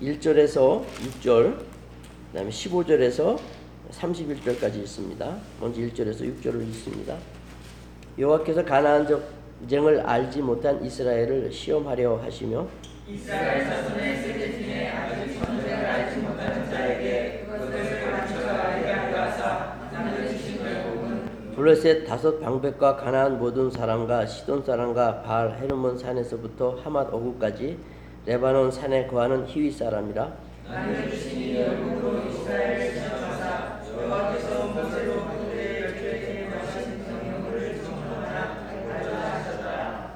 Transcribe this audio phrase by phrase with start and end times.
[0.00, 3.38] 1절에서 6절, 그 다음에 15절에서
[3.90, 5.36] 31절까지 있습니다.
[5.60, 7.16] 먼저 1절에서 6절을 읽습니다.
[8.18, 12.66] 여호와께서 가나안 전쟁을 알지 못한 이스라엘을 시험하려 하시며
[13.06, 20.58] 이스라엘 자손의 세대 중에 아직 전쟁을 알지 못하는 자에게 그것을 가르쳐 알게 하려 하사 남겨주신
[20.58, 27.76] 결국은 블레셋 다섯 방백과 가나안 모든 사람과 시돈 사람과 바알 헤르몬 산에서부터 하맛 오구까지
[28.26, 30.30] 레바논 산에 거하는 히위 사람이라.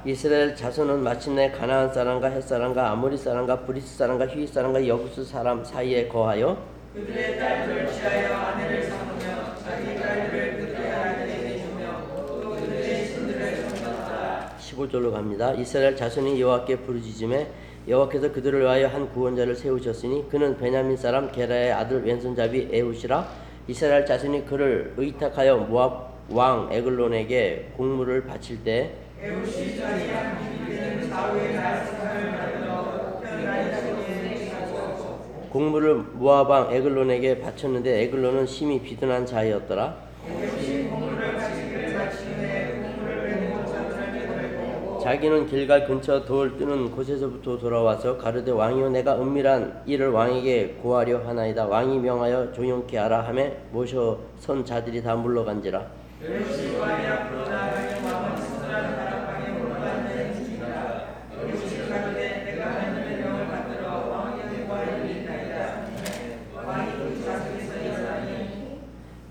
[0.07, 5.65] 이스라엘 자손은 마침내 가나안 사람과 헷 사람과 아모리 사람과 브리스 사람과 히위 사람과 여부스 사람
[5.65, 6.59] 사이에 거하여
[6.93, 14.51] 그들의 딸들을 취하여 아내를 삼으며 자기 딸들을 그들의 아들에게 주며 또 그들의 신들을 섬겼더라.
[14.59, 15.53] 15절로 갑니다.
[15.55, 17.51] 이스라엘 자손이 여호와께 부르짖으매
[17.87, 23.29] 여호와께서 그들을 위하여 한 구원자를 세우셨으니 그는 베냐민 사람 게라의 아들 왼손잡이 에웃이라
[23.69, 28.93] 이스라엘 자손이 그를 의탁하여 모압 왕 에글론에게 공물을 바칠 때
[35.51, 39.97] 공물을 모압 왕 에글론에게 바쳤는데 에글론은 심히 비둔한 자이었더라.
[45.05, 51.67] 자기는 길갈 근처 돌 뜨는 곳에서부터 돌아와서 가르되 왕이여 내가 은밀한 일을 왕에게 고하려 하나이다.
[51.67, 55.87] 왕이 명하여 조용케 하라 하매 모셔 선 자들이 다 물러간지라.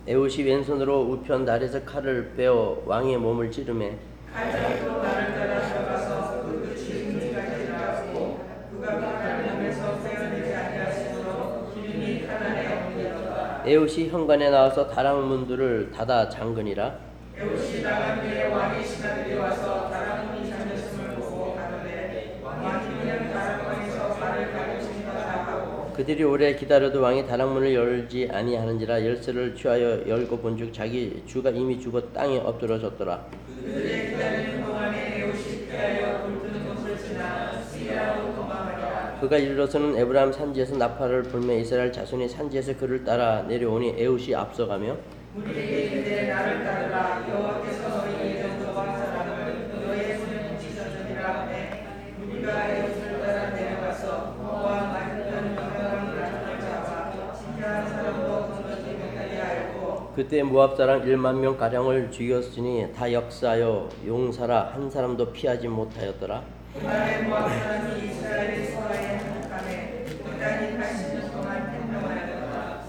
[0.05, 3.97] 에웃이 왼손으로 우편 날에서 칼을 빼어 왕의 몸을 찌르매
[4.33, 8.39] 칼자루로 나를 따라 들어가서 그 끝이 금지까지 나갔고
[8.71, 16.27] 그가 그 칼을 몸에서 떼어내지 아니하시므로 기름이 칼 안에 옮겨졌다 에웃이 현관에 나와서 다락문들을 닫아
[16.29, 16.95] 잠그니라.
[17.37, 25.11] 에우시 나간 뒤에 왕의 신하들이 와서 다락문이 잠겼음을 보고 가는데 왕이 그냥 다락방에서 발을 가르치니까
[25.11, 31.79] 하고 그들이 오래 기다려도 왕이 다락문을 열지 아니하는지라 열쇠를 취하여 열고 본즉 자기 주가 이미
[31.79, 33.25] 죽어 땅에 엎드러졌더라.
[33.63, 40.75] 그들의 기다리는 동안에 에훗이 피하여 돌 뜨는 곳을 지나 스이라로 도망하니라 그가 이르러서는 에브라임 산지에서
[40.75, 44.97] 나팔을 불매 이스라엘 자손이 산지에서 그를 따라 내려오니 에훗이 앞서가며
[45.37, 47.25] 무리에게 이르되 나를 따르라.
[47.29, 51.85] 여호와께서 너희 대적 모압 사람을 너희의 손에 붙이셨느니라 하매
[52.21, 60.11] 무리가 에훗을 따라 내려가서 모압 맞은편 요단강 나루를 잡아 지켜 한 사람도 건너지 못하게 하였고
[60.17, 64.71] 그때 모압 사람 1만 명 가량을 죽였으니 다 역사요 용사라.
[64.73, 66.43] 한 사람도 피하지 못하였더라.
[66.73, 72.83] 그날에 모압 사람이 이스라엘의 소아에 한복함에 그단이 80년 동안 평평하였더라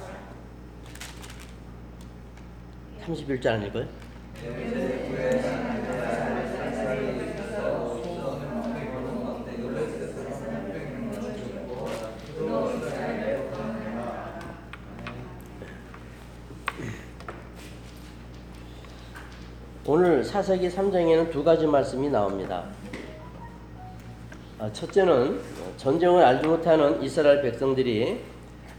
[3.07, 3.87] 31절 안 읽어요?
[19.87, 22.65] 오늘 사사기 3장에는 두 가지 말씀이 나옵니다.
[24.59, 25.41] 아, 첫째는
[25.77, 28.34] 전쟁을 알지 못하는 이스라엘 백성들이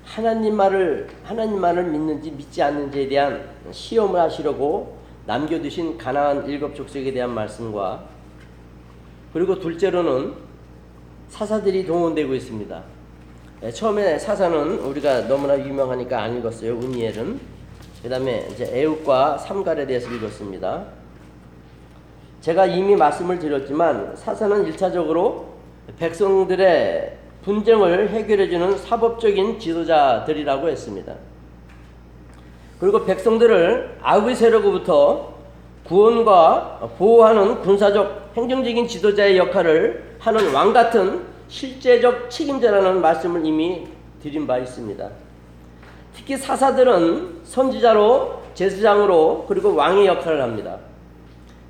[0.05, 8.05] 하나님 말을 하나님만을 믿는지 믿지 않는지에 대한 시험을 하시려고 남겨두신 가나안 일곱 족속에 대한 말씀과
[9.33, 10.33] 그리고 둘째로는
[11.27, 12.83] 사사들이 동원되고 있습니다.
[13.63, 16.75] 예, 처음에 사사는 우리가 너무나 유명하니까 안 읽었어요.
[16.77, 17.55] 운이엘은.
[18.03, 20.85] 그다음에 이제 에웃과 삼갈에 대해서 읽었습니다.
[22.41, 25.55] 제가 이미 말씀을 드렸지만 사사는 일차적으로
[25.97, 31.13] 백성들의 분쟁을 해결해주는 사법적인 지도자들이라고 했습니다.
[32.79, 35.35] 그리고 백성들을 악의 세력으로부터
[35.85, 43.87] 구원과 보호하는 군사적 행정적인 지도자의 역할을 하는 왕 같은 실제적 책임자라는 말씀을 이미
[44.21, 45.07] 드린 바 있습니다.
[46.15, 50.79] 특히 사사들은 선지자로 제사장으로 그리고 왕의 역할을 합니다.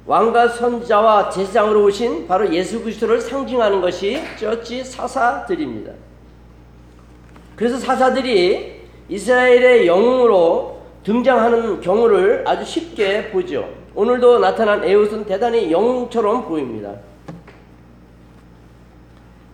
[0.07, 5.93] 왕과 선지자와 제사장으로 오신 바로 예수 그리스도를 상징하는 것이 쩌치 사사들입니다.
[7.55, 13.67] 그래서 사사들이 이스라엘의 영웅으로 등장하는 경우를 아주 쉽게 보죠.
[13.95, 16.93] 오늘도 나타난 에웃은 대단히 영웅처럼 보입니다.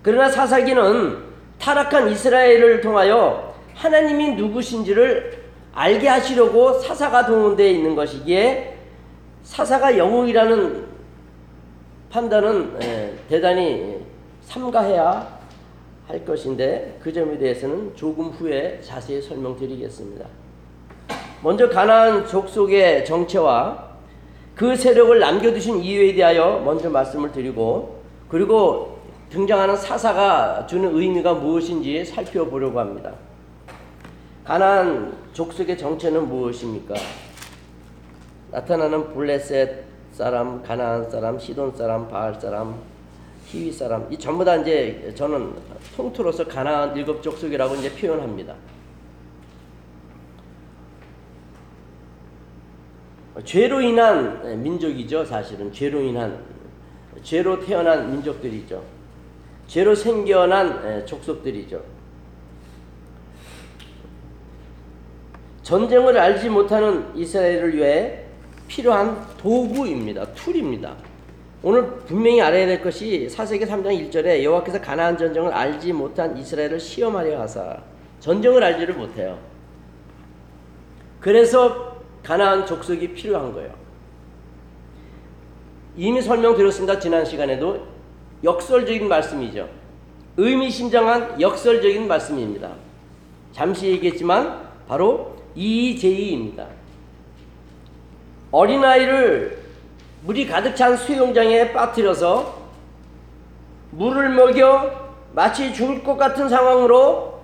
[0.02, 1.18] 그러나 사사기는
[1.60, 5.44] 타락한 이스라엘을 통하여 하나님이 누구신지를
[5.74, 8.81] 알게 하시려고 사사가 동원되어 있는 것이기에
[9.44, 10.86] 사사가 영웅이라는 예, 예, 예,
[12.10, 14.00] 판단은 에, 대단히
[14.44, 15.42] 삼가해야.
[16.12, 20.26] 할 것인데 그 점에 대해서는 조금 후에 자세히 설명드리겠습니다.
[21.42, 23.92] 먼저 가나안 족속의 정체와
[24.54, 29.00] 그 세력을 남겨두신 이유에 대하여 먼저 말씀을 드리고 그리고
[29.30, 33.14] 등장하는 사사가 주는 의미가 무엇인지 살펴보려고 합니다.
[34.44, 36.96] 가나안 족속의 정체는 무엇입니까?
[38.52, 42.76] 나타나는 블레셋 사람, 가나안 사람, 시돈 사람, 바알 사람,
[43.46, 45.54] 히위 사람 이 전부 다 이제 저는
[45.96, 48.56] 통틀어서 가나안 일곱 족속이라고 이제 표현합니다.
[53.46, 56.44] 죄로 인한 민족이죠, 사실은 죄로 인한
[57.24, 58.84] 죄로 태어난 민족들이죠.
[59.68, 61.82] 죄로 생겨난 족속들이죠.
[65.64, 68.26] 전쟁을 알지 못하는 이스라엘을 위해
[68.72, 70.26] 필요한 도구입니다.
[70.34, 70.96] 툴입니다.
[71.62, 77.42] 오늘 분명히 알아야 될 것이 사세기 3장 1절에 여호와께서 가나안 전쟁을 알지 못한 이스라엘을 시험하려
[77.42, 77.78] 하사
[78.22, 79.38] 전쟁을 알지를 못해요.
[81.20, 83.74] 그래서 가나안 족속이 필요한 거예요.
[85.98, 86.98] 이미 설명드렸습니다.
[86.98, 87.86] 지난 시간에도
[88.42, 89.68] 역설적인 말씀이죠.
[90.38, 92.72] 의미심장한 역설적인 말씀입니다.
[93.52, 96.81] 잠시 얘기했지만 바로 이제이입니다.
[98.52, 99.60] 어린아이를
[100.24, 102.62] 물이 가득 찬 수영장에 빠뜨려서
[103.92, 107.40] 물을 먹여 마치 죽을 것 같은 상황으로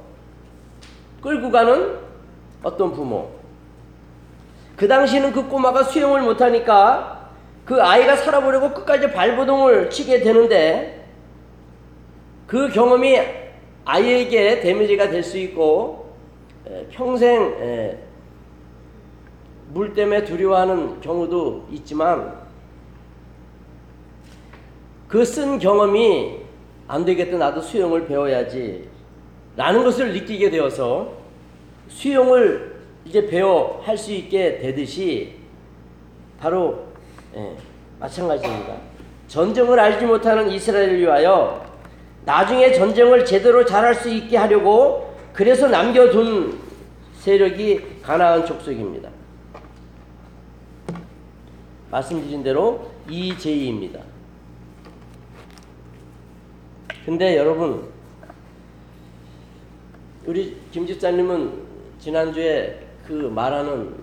[1.21, 1.97] 끌고 가는
[2.63, 3.29] 어떤 부모.
[4.75, 7.31] 그 당시는 그 꼬마가 수영을 못하니까
[7.65, 11.05] 그 아이가 살아보려고 끝까지 발버둥을 치게 되는데
[12.45, 13.19] 그 경험이
[13.85, 16.13] 아이에게 데미지가 될 수 있고
[16.67, 17.97] 에, 평생 에,
[19.69, 22.33] 물 때문에 두려워하는 경우도 있지만
[25.07, 26.37] 그 쓴 경험이
[26.87, 28.87] 안 되겠다 나도 수영을 배워야지
[29.55, 31.13] 라는 것을 느끼게 되어서
[31.89, 32.75] 수영을
[33.05, 35.35] 이제 배워 할 수 있게 되듯이
[36.39, 36.87] 바로
[37.35, 37.55] 예,
[37.99, 38.75] 마찬가지입니다.
[39.27, 41.65] 전쟁을 알지 못하는 이스라엘을 위하여
[42.25, 46.59] 나중에 전쟁을 제대로 잘할 수 있게 하려고 그래서 남겨둔
[47.19, 49.09] 세력이 가나안 족속입니다.
[51.89, 54.01] 말씀드린 대로 이제이입니다.
[57.05, 57.89] 근데 여러분
[60.25, 61.65] 우리 김 집사님은
[61.99, 63.95] 지난주에 그 말하는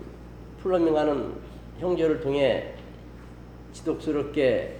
[0.61, 1.35] 플러밍 하는
[1.79, 2.73] 형제를 통해
[3.73, 4.79] 지독스럽게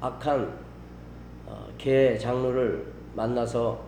[0.00, 0.58] 악한
[1.46, 3.84] 어, 개 장로를 만나서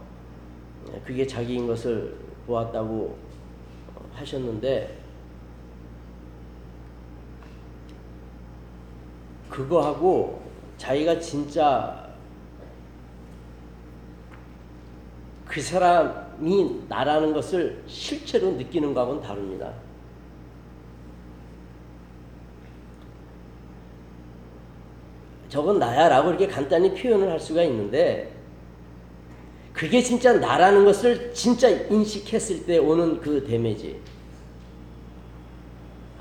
[1.07, 2.15] 그게 자기인 것을
[2.47, 3.17] 보았다고
[3.95, 5.02] 어, 하셨는데
[9.53, 10.43] 그거하고
[10.79, 12.11] 자기가 진짜
[15.47, 19.73] 그 사람이 나라는 것을 실제로 느끼는 거하고는 다릅니다.
[25.51, 28.33] 저건 나야 라고 이렇게 간단히 표현을 할 수가 있는데
[29.75, 34.01] 그게 진짜 나라는 것을 진짜 인식했을 때 오는 그 데미지.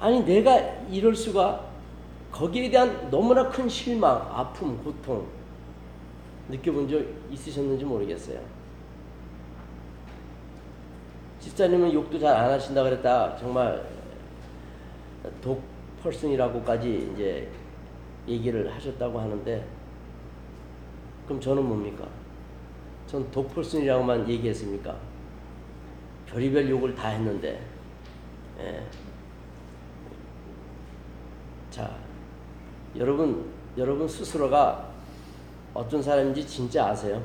[0.02, 0.58] 아니, 내가
[0.90, 1.71] 이럴 수가
[2.32, 5.28] 거기에 대한 너무나 큰 실망, 아픔, 고통
[6.50, 8.40] 느껴본 적 있으셨는지 모르겠어요.
[11.40, 13.84] 집사님은 욕도 잘 안 하신다 그랬다 정말
[15.42, 15.62] 독
[16.04, 17.50] 펄슨이라고까지 이제
[18.28, 19.66] 얘기를 하셨다고 하는데
[21.26, 22.08] 그럼 저는 뭡니까?
[23.08, 24.96] 전 독펄슨이라고만 얘기했습니까?
[26.28, 27.62] 별의별 욕을 다 했는데
[28.60, 28.84] 예.
[31.70, 31.94] 자
[32.98, 33.46] 여러분
[33.78, 34.90] 여러분 스스로가
[35.74, 37.22] 어떤 사람인지 진짜 아세요?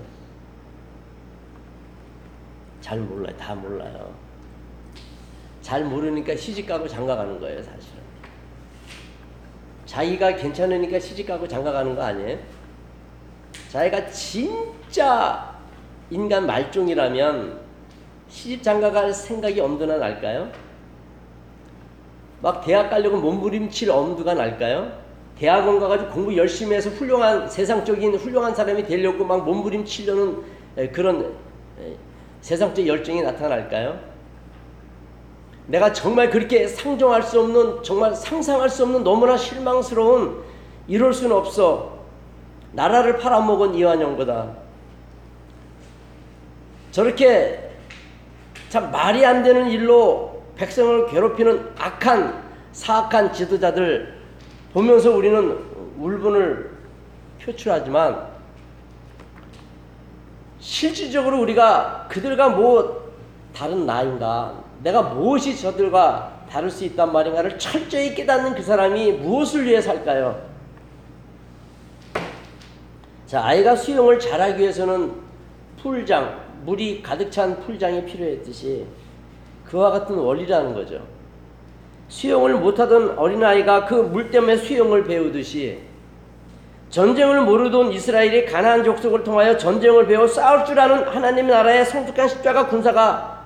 [2.80, 3.37] 잘 몰라요.
[3.37, 4.14] 다 몰라요.
[5.61, 8.00] 잘 모르니까 시집가고 장가가는 거예요, 사실은.
[9.87, 12.38] 자기가 괜찮으니까 시집가고 장가가는 거 아니에요?
[13.70, 15.56] 자기가 진짜
[16.11, 17.61] 인간 말종이라면
[18.28, 20.52] 시집 장가갈 생각이 엄두나 날까요?
[22.40, 25.05] 막 대학 가려고 몸부림칠 엄두가 날까요?
[25.38, 30.42] 대학원 가가지고 공부 열심히 해서 훌륭한 세상적인 훌륭한 사람이 되려고 막 몸부림치려는
[30.78, 31.36] 에, 그런
[31.78, 31.94] 에,
[32.40, 33.98] 세상적 열정이 나타날까요?
[35.66, 40.42] 내가 정말 그렇게 상정할 수 없는 정말 상상할 수 없는 너무나 실망스러운
[40.86, 41.98] 이럴 수는 없어
[42.72, 44.52] 나라를 팔아먹은 이완영보다
[46.92, 47.72] 저렇게
[48.68, 54.15] 참 말이 안 되는 일로 백성을 괴롭히는 악한 사악한 지도자들
[54.76, 55.59] 보면서 우리는
[55.99, 56.71] 울분을
[57.42, 58.26] 표출하지만
[60.61, 63.11] 실질적으로 우리가 그들과 뭐
[63.54, 69.80] 다른 나인가, 내가 무엇이 저들과 다를 수 있단 말인가를 철저히 깨닫는 그 사람이 무엇을 위해
[69.80, 70.47] 살까요?
[73.26, 75.11] 자, 아이가 수영을 잘하기 위해서는
[75.80, 78.85] 풀장, 물이 가득 찬 풀장이 필요했듯이
[79.64, 81.15] 그와 같은 원리라는 거죠.
[82.08, 85.78] 수영을 못하던 어린아이가 그 물 때문에 수영을 배우듯이
[86.90, 92.68] 전쟁을 모르던 이스라엘이 가나안 족속을 통하여 전쟁을 배워 싸울 줄 아는 하나님의 나라의 성숙한 십자가
[92.68, 93.44] 군사가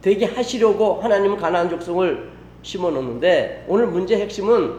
[0.00, 2.30] 되게 하시려고 하나님은 가나안 족속을
[2.62, 4.74] 심어 놓는데 오늘 문제 핵심은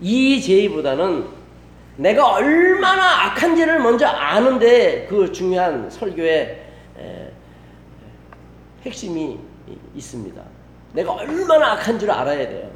[0.00, 1.24] 이 제의보다는
[1.96, 6.62] 내가 얼마나 악한지를 먼저 아는데 그 중요한 설교의
[6.98, 7.32] 에,
[8.84, 9.38] 핵심이
[9.94, 10.40] 있습니다.
[10.96, 12.70] 내가 얼마나 악한지를 알아야 돼요.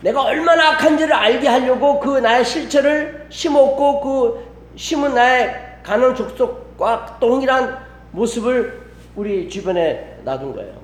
[0.00, 7.78] 내가 얼마나 악한지를 알게 하려고 그 나의 실체를 심었고 그 심은 나의 가는 족속과 동일한
[8.10, 8.82] 모습을
[9.14, 10.82] 우리 주변에 놔둔 거예요.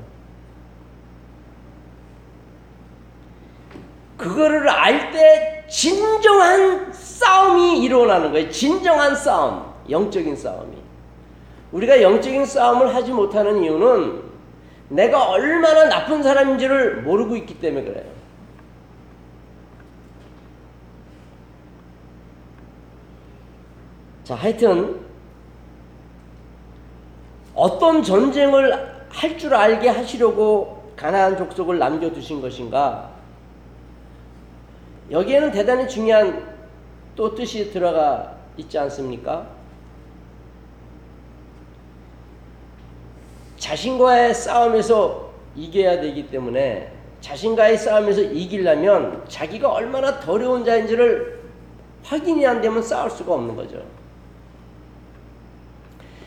[4.16, 8.48] 그거를 알 때 진정한 싸움이 일어나는 거예요.
[8.50, 10.76] 진정한 싸움, 영적인 싸움이.
[11.72, 14.27] 우리가 영적인 싸움을 하지 못하는 이유는
[14.88, 18.04] 내가 얼마나 나쁜 사람인지를 모르고 있기 때문에 그래요.
[24.24, 25.00] 자, 하여튼
[27.54, 33.10] 어떤 전쟁을 할 줄 알게 하시려고 가나안 족속을 남겨 두신 것인가?
[35.10, 36.44] 여기에는 대단히 중요한
[37.16, 39.57] 또 뜻이 들어가 있지 않습니까?
[43.68, 51.38] 자신과의 싸움에서 이겨야 되기 때문에 자신과의 싸움에서 이기려면 자기가 얼마나 더러운 자인지를
[52.02, 53.82] 확인이 안 되면 싸울 수가 없는 거죠.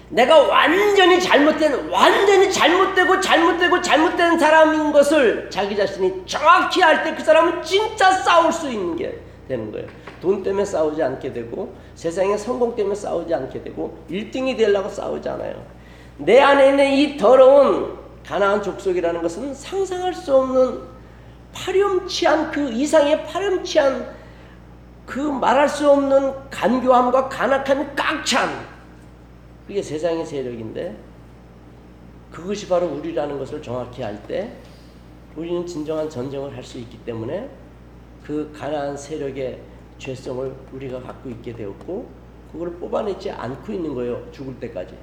[0.10, 7.24] 내가 완전히 잘못된, 완전히 잘못되고 잘못되고 잘못된 사람인 것을 자기 자신이 정확히 알 때 그
[7.24, 9.18] 사람은 진짜 싸울 수 있는 게
[9.48, 9.88] 되는 거예요.
[10.22, 15.81] 돈 때문에 싸우지 않게 되고 세상의 성공 때문에 싸우지 않게 되고 1등이 되려고 싸우지 않아요.
[16.22, 20.82] 내 안에 있는 이 더러운 가나안 족속이라는 것은 상상할 수 없는
[21.54, 24.16] 파렴치한 그 이상의 파렴치한
[25.06, 28.50] 그 말할 수 없는 간교함과 간악한 깡찬
[29.68, 30.96] 그게 세상의 세력인데
[32.32, 34.52] 그것이 바로 우리라는 것을 정확히 알 때
[35.36, 37.50] 우리는 진정한 전쟁을 할 수 있기 때문에
[38.24, 39.60] 그 가나안 세력의
[39.98, 42.08] 죄성을 우리가 갖고 있게 되었고
[42.52, 44.96] 그걸 뽑아내지 않고 있는 거예요 죽을 때까지.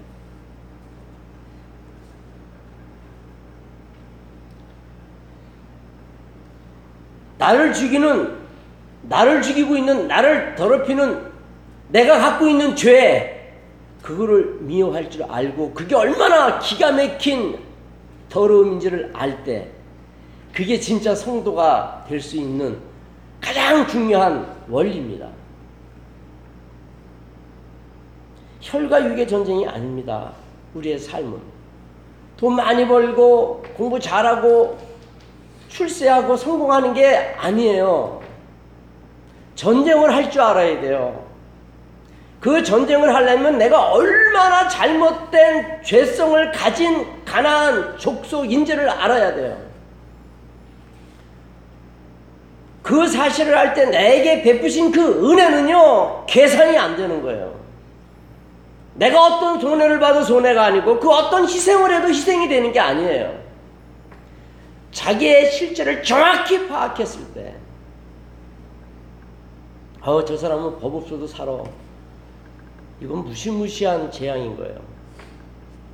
[7.38, 8.36] 나를 죽이는
[9.02, 11.28] 나를 죽이고 있는 나를 더럽히는
[11.88, 13.54] 내가 갖고 있는 죄
[14.02, 17.58] 그거를 미워할 줄 알고 그게 얼마나 기가 막힌
[18.28, 19.68] 더러움인지를 알 때
[20.52, 22.78] 그게 진짜 성도가 될 수 있는
[23.40, 25.28] 가장 중요한 원리입니다.
[28.60, 30.32] 혈과 육의 전쟁이 아닙니다.
[30.74, 31.38] 우리의 삶은
[32.36, 34.76] 돈 많이 벌고 공부 잘하고
[35.68, 38.22] 출세하고 성공하는 게 아니에요.
[39.54, 41.26] 전쟁을 할 줄 알아야 돼요.
[42.40, 49.56] 그 전쟁을 하려면 내가 얼마나 잘못된 죄성을 가진 가난한 족속인지를 알아야 돼요.
[52.82, 57.58] 그 사실을 알때 내게 베푸신 그 은혜는요, 계산이 안 되는 거예요.
[58.94, 63.47] 내가 어떤 손해를 봐도 손해가 아니고 그 어떤 희생을 해도 희생이 되는 게 아니에요.
[64.92, 67.54] 자기의 실체를 정확히 파악했을 때,
[70.00, 71.62] 어, 저 사람은 법 없어도 살아.
[73.00, 74.80] 이건 무시무시한 재앙인 거예요.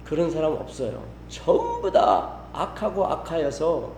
[0.04, 1.02] 그런 사람 없어요.
[1.28, 3.92] 전부 다 악하고 악하여서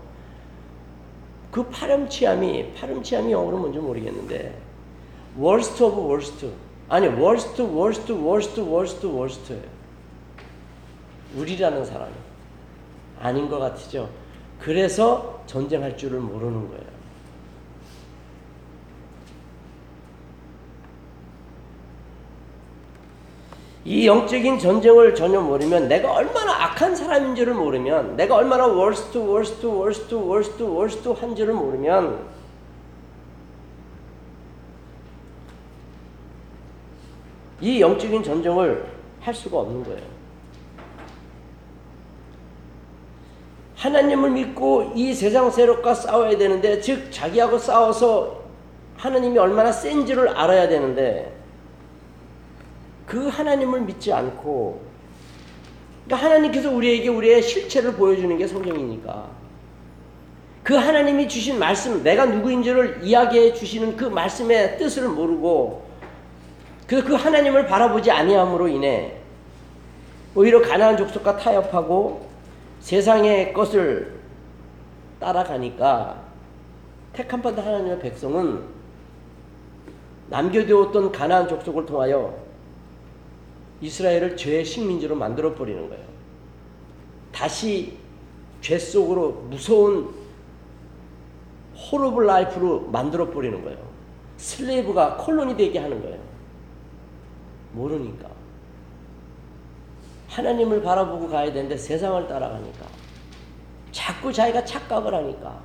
[1.51, 4.59] 그 파렴치함이 파렴치함이 영어로 뭔지 모르겠는데
[5.39, 6.51] worst of worst
[6.89, 9.61] 아니 worst worst worst worst worst
[11.35, 12.13] 우리라는 사람이
[13.21, 14.09] 아닌 것 같으죠.
[14.59, 16.97] 그래서 전쟁할 줄을 모르는 거예요.
[23.87, 30.13] 이 영적인 전쟁을 전혀 모르면 내가 얼마나 악한 사람인지를 모르면 내가 얼마나 worst, worst, worst,
[30.13, 32.27] worst, worst 한지를 모르면
[37.61, 38.87] 이 영적인 전쟁을
[39.21, 40.16] 할 수가 없는 거예요.
[43.87, 48.43] 하나님을 믿고 이 세상 세력과 싸워야 되는데 즉 자기하고 싸워서
[48.97, 51.33] 하나님이 얼마나 센지를 알아야 되는데
[53.07, 54.83] 그 하나님을 믿지 않고
[56.05, 59.29] 그러니까 하나님께서 우리에게 우리의 실체를 보여주는 게 성경이니까.
[60.63, 65.87] 그 하나님이 주신 말씀 내가 누구인지를 이야기해 주시는 그 말씀의 뜻을 모르고
[66.89, 69.13] 그래서 그 하나님을 바라보지 아니함으로 인해
[70.35, 72.26] 오히려 가나안 족속과 타협하고
[72.87, 74.17] 세상의 것을
[75.19, 76.23] 따라가니까
[77.13, 78.63] 택한 받은 하나님의 백성은
[80.29, 82.39] 남겨두었던 가나안 족속을 통하여
[83.81, 86.05] 이스라엘을 죄의 식민지로 만들어 버리는 거예요.
[87.33, 87.99] 다시
[88.61, 90.15] 죄 속으로 무서운
[91.75, 93.79] 호러블 라이프로 만들어 버리는 거예요.
[94.37, 96.21] 슬레이브가 콜로니 되게 하는 거예요.
[97.73, 98.36] 모르니까.
[100.37, 102.85] 하나님을 바라보고 가야 되는데 세상을 따라가니까.
[103.91, 105.59] 자꾸 자기가 착각을 하니까.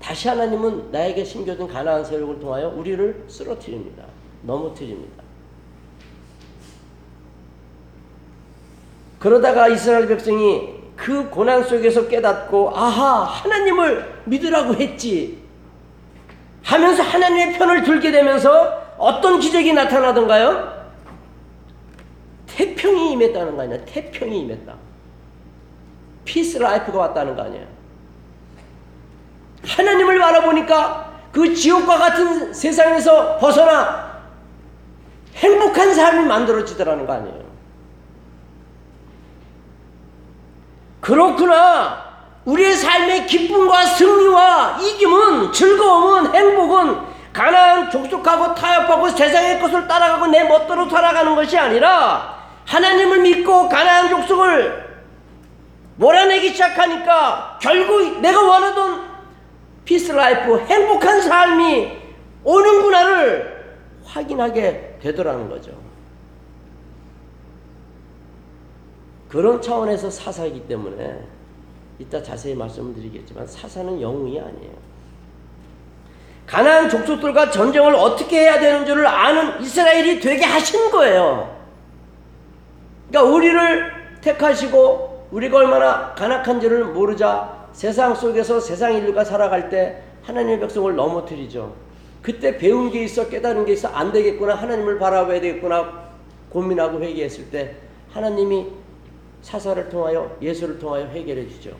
[0.00, 4.04] 다시 하나님은 나에게 심겨둔 가나안 세력을 통하여 우리를 쓰러뜨립니다.
[4.42, 5.22] 넘어뜨립니다.
[9.18, 15.42] 그러다가 이스라엘 백성이 그 고난 속에서 깨닫고 아하 하나님을 믿으라고 했지
[16.62, 20.77] 하면서 하나님의 편을 들게 되면서 어떤 기적이 나타나던가요?
[22.48, 23.78] 태평이 임했다는 거 아니야?
[23.84, 24.74] 태평이 임했다.
[26.24, 27.66] peace life가 왔다는 거 아니에요?
[29.64, 34.18] 하나님을 바라보니까 그 지옥과 같은 세상에서 벗어나
[35.36, 37.48] 행복한 삶이 만들어지더라는 거 아니에요?
[41.00, 42.08] 그렇구나.
[42.44, 50.88] 우리의 삶의 기쁨과 승리와 이김은 즐거움은 행복은 가나안 족속하고 타협하고 세상의 것을 따라가고 내 멋대로
[50.88, 52.37] 살아가는 것이 아니라
[52.68, 54.88] 하나님을 믿고 가나안 족속을
[55.96, 59.08] 몰아내기 시작하니까 결국 내가 원하던
[59.86, 61.98] peace life 행복한 삶이
[62.44, 65.72] 오는구나를 확인하게 되더라는 거죠.
[69.30, 71.20] 그런 차원에서 사사이기 때문에
[71.98, 74.88] 이따 자세히 말씀을 드리겠지만 사사는 영웅이 아니에요.
[76.46, 81.57] 가나안 족속들과 전쟁을 어떻게 해야 되는 줄을 아는 이스라엘이 되게 하신 거예요.
[83.08, 90.94] 그러니까 우리를 택하시고 우리가 얼마나 간악한지를 모르자 세상 속에서 세상 인류가 살아갈 때 하나님의 백성을
[90.94, 91.74] 넘어뜨리죠.
[92.22, 96.08] 그때 배운 게 있어 깨달은 게 있어 안 되겠구나 하나님을 바라봐야 되겠구나
[96.50, 97.76] 고민하고 회개했을 때
[98.12, 98.66] 하나님이
[99.42, 101.70] 사사를 통하여 예수를 통하여 해결해 주죠.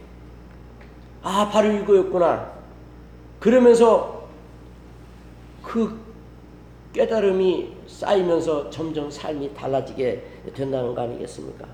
[1.23, 2.53] 아 바로 이거였구나.
[3.41, 4.29] 그러면서
[5.63, 5.99] 그
[6.93, 10.23] 깨달음이 쌓이면서 점점 삶이 달라지게
[10.55, 11.67] 된다는 거 아니겠습니까?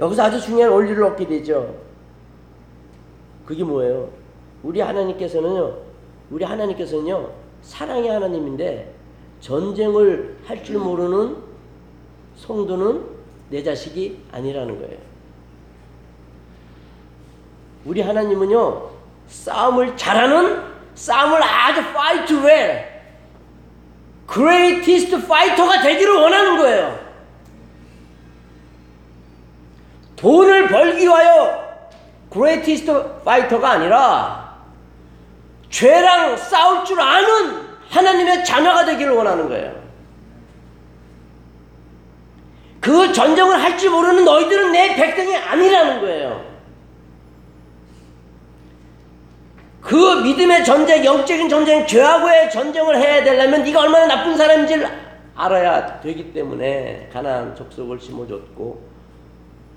[0.00, 1.74] 여기서 아주 중요한 원리를 얻게 되죠.
[3.44, 4.10] 그게 뭐예요?
[4.62, 5.76] 우리 하나님께서는요,
[6.30, 7.30] 우리 하나님께서는요,
[7.62, 8.92] 사랑의 하나님인데
[9.40, 11.36] 전쟁을 할 줄 모르는
[12.36, 13.04] 성도는
[13.50, 14.98] 내 자식이 아니라는 거예요.
[17.84, 18.90] 우리 하나님은요,
[19.28, 22.84] 싸움을 잘하는, 싸움을 아주 fight well,
[24.26, 27.06] greatest fighter가 되기를 원하는 거예요.
[30.16, 31.64] 돈을 벌기 위하여
[32.32, 34.56] greatest fighter가 아니라
[35.70, 39.76] 죄랑 싸울 줄 아는 하나님의 자녀가 되기를 원하는 거예요.
[42.80, 46.55] 그 전쟁을 할 줄 모르는 너희들은 내 백성이 아니라는 거예요.
[49.86, 54.84] 그 믿음의 전쟁, 영적인 전쟁, 죄하고의 전쟁을 해야 되려면 네가 얼마나 나쁜 사람인지를
[55.36, 58.82] 알아야 되기 때문에 가나안 족속을 심어줬고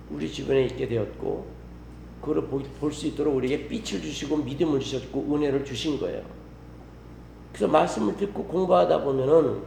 [0.09, 1.45] 우리 주변에 있게 되었고
[2.21, 6.23] 그걸 볼 수 있도록 우리에게 빛을 주시고 믿음을 주셨고 은혜를 주신 거예요.
[7.53, 9.61] 그래서 말씀을 듣고 공부하다 보면은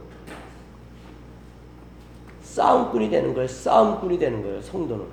[2.41, 3.47] 싸움꾼이 되는 거예요.
[3.47, 4.61] 싸움꾼이 되는 거예요.
[4.61, 5.05] 성도는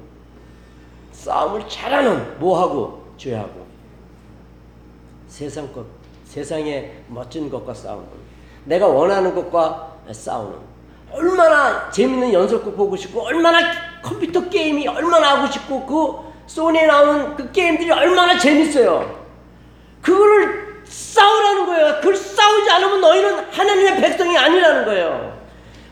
[1.12, 3.69] 싸움을 잘하는 뭐하고 죄하고
[5.30, 5.86] 세상 것
[6.24, 8.06] 세상의 멋진 것과 싸우는
[8.64, 10.58] 내가 원하는 것과 싸우는
[11.12, 13.58] 얼마나 재밌는 연속극 보고 싶고 얼마나
[14.02, 19.20] 컴퓨터 게임이 얼마나 하고 싶고 그 소니에 나오는 그 게임들이 얼마나 재밌어요.
[20.02, 21.94] 그거를 싸우라는 거예요.
[21.96, 25.40] 그걸 싸우지 않으면 너희는 하나님의 백성이 아니라는 거예요.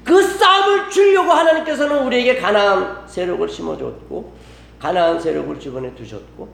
[0.04, 4.32] 그 싸움을 주려고 하나님께서는 우리에게 가나안 세력을 심어줬고
[4.78, 6.48] 가나안 세력을 주변에 두셨고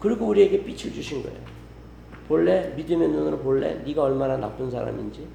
[0.00, 1.55] 그리고 우리에게 빛을 주신 거예요.
[2.28, 2.72] 볼래?
[2.76, 3.74] 믿음의 눈으로 볼래?
[3.84, 5.26] 네가 얼마나 나쁜 사람인지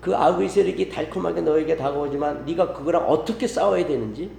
[0.00, 4.30] 그 악의 세력이 달콤하게 너에게 다가오지만 네가 그거랑 어떻게 싸워야 되는지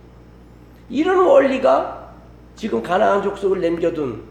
[0.89, 2.13] 이런 원리가
[2.55, 4.23] 지금 가나안 족속을 남겨둔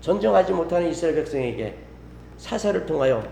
[0.00, 1.76] 전쟁하지 못하는 이스라엘 백성에게
[2.36, 3.22] 사사를 통하여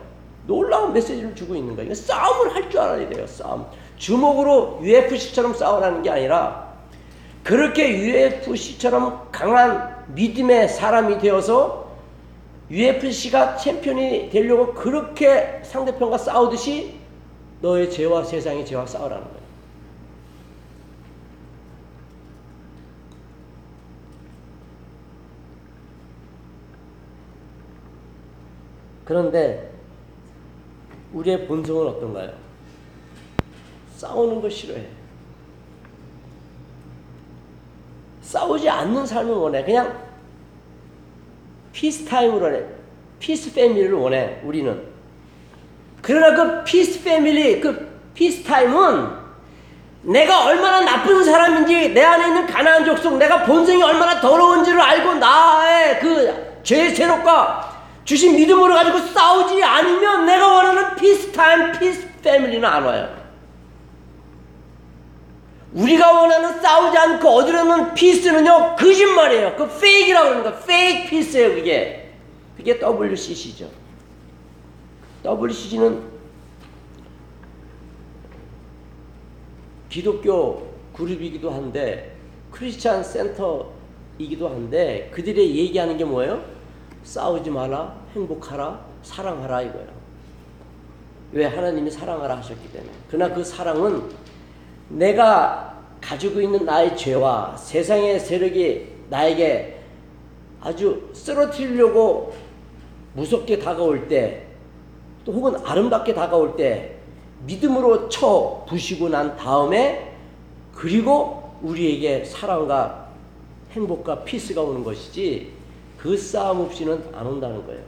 [0.46, 1.94] 놀라운 메시지를 주고 있는 거예요.
[1.94, 3.26] 싸움을 할 줄 알아야 돼요.
[3.26, 3.66] 싸움.
[3.96, 6.72] 주먹으로 UFC처럼 싸우라는 게 아니라
[7.44, 11.85] 그렇게 UFC처럼 강한 믿음의 사람이 되어서
[12.70, 16.98] UFC가 챔피언이 되려고 그렇게 상대편과 싸우듯이
[17.60, 19.46] 너의 죄와 세상의 죄와 싸우라는 거예요.
[29.04, 29.70] 그런데
[31.12, 32.32] 우리의 본성은 어떤가요?
[33.94, 34.84] 싸우는 거 싫어해.
[38.22, 39.64] 싸우지 않는 삶을 원해.
[39.64, 40.05] 그냥
[41.76, 42.62] peace time을 원해.
[43.18, 44.38] peace family를 원해.
[44.42, 44.82] 우리는.
[46.00, 49.10] 그러나 그 peace family, 그 peace time은
[50.00, 56.00] 내가 얼마나 나쁜 사람인지 내 안에 있는 가나안 족속, 내가 본성이 얼마나 더러운지를 알고 나의
[56.00, 62.84] 그 죄의 세력과 주신 믿음으로 가지고 싸우지 않으면 내가 원하는 peace time, peace family는 안
[62.84, 63.15] 와요.
[65.76, 69.56] 우리가 원하는 싸우지 않고 얻으려는 피스는요 거짓말이에요.
[69.56, 72.14] 그 페이크라고 그러는 거, 페이크 피스예요 그게.
[72.56, 73.68] 그게 WCC죠.
[75.22, 76.02] WCC는
[79.90, 82.16] 기독교 그룹이기도 한데
[82.50, 86.42] 크리스찬 센터이기도 한데 그들이 얘기하는 게 뭐예요?
[87.04, 89.88] 싸우지 마라, 행복하라, 사랑하라 이거예요.
[91.32, 92.92] 왜 하나님이 사랑하라 하셨기 때문에.
[93.08, 94.25] 그러나 그 사랑은
[94.88, 99.80] 내가 가지고 있는 나의 죄와 세상의 세력이 나에게
[100.60, 102.34] 아주 쓰러뜨리려고
[103.14, 104.46] 무섭게 다가올 때,
[105.24, 106.96] 또 혹은 아름답게 다가올 때,
[107.46, 110.14] 믿음으로 쳐 부시고 난 다음에,
[110.74, 113.08] 그리고 우리에게 사랑과
[113.72, 115.52] 행복과 피스가 오는 것이지,
[115.98, 117.82] 그 싸움 없이는 안 온다는 거예요.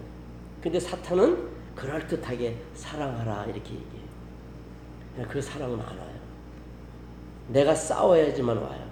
[0.62, 1.36] 근데 사탄은
[1.74, 5.28] 그럴듯하게 사랑하라, 이렇게 얘기해요.
[5.28, 6.07] 그 사랑은 안 와요.
[7.48, 8.88] 내가 싸워야지만 와요.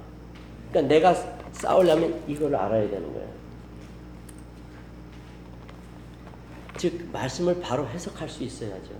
[0.70, 1.14] 그러니까 내가
[1.52, 3.26] 싸우려면 이걸 알아야 되는 거예요.
[6.76, 8.90] 즉 말씀을 바로 해석할 수 있어야죠.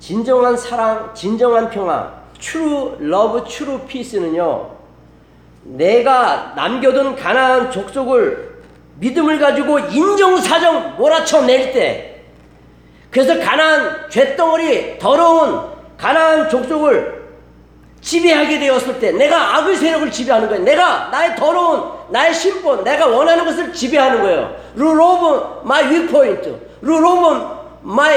[0.00, 4.74] 진정한 사랑, 진정한 평화, true love, true peace는요.
[5.62, 8.62] 내가 남겨둔 가난한 족속을
[8.98, 12.22] 믿음을 가지고 인정사정 몰아쳐낼 때
[13.10, 17.24] 그래서 가난한 죄덩어리 더러운 가난한 족속을
[18.00, 20.62] 지배하게 되었을 때 내가 악의 세력을 지배하는 거예요.
[20.62, 24.56] 내가 나의 더러운 나의 신분, 내가 원하는 것을 지배하는 거예요.
[24.76, 26.48] Rule over my weak point,
[26.82, 27.46] rule over
[27.82, 28.14] my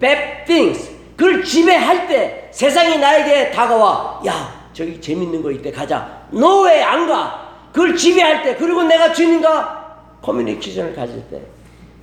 [0.00, 0.90] bad things.
[1.16, 4.22] 그걸 지배할 때 세상이 나에게 다가와.
[4.26, 5.70] 야, 저기 재밌는 거 있대.
[5.70, 6.22] 가자.
[6.30, 7.42] 너왜안 가?
[7.72, 11.40] 그걸 지배할 때 그리고 내가 주님과 커뮤니케이션을 가질 때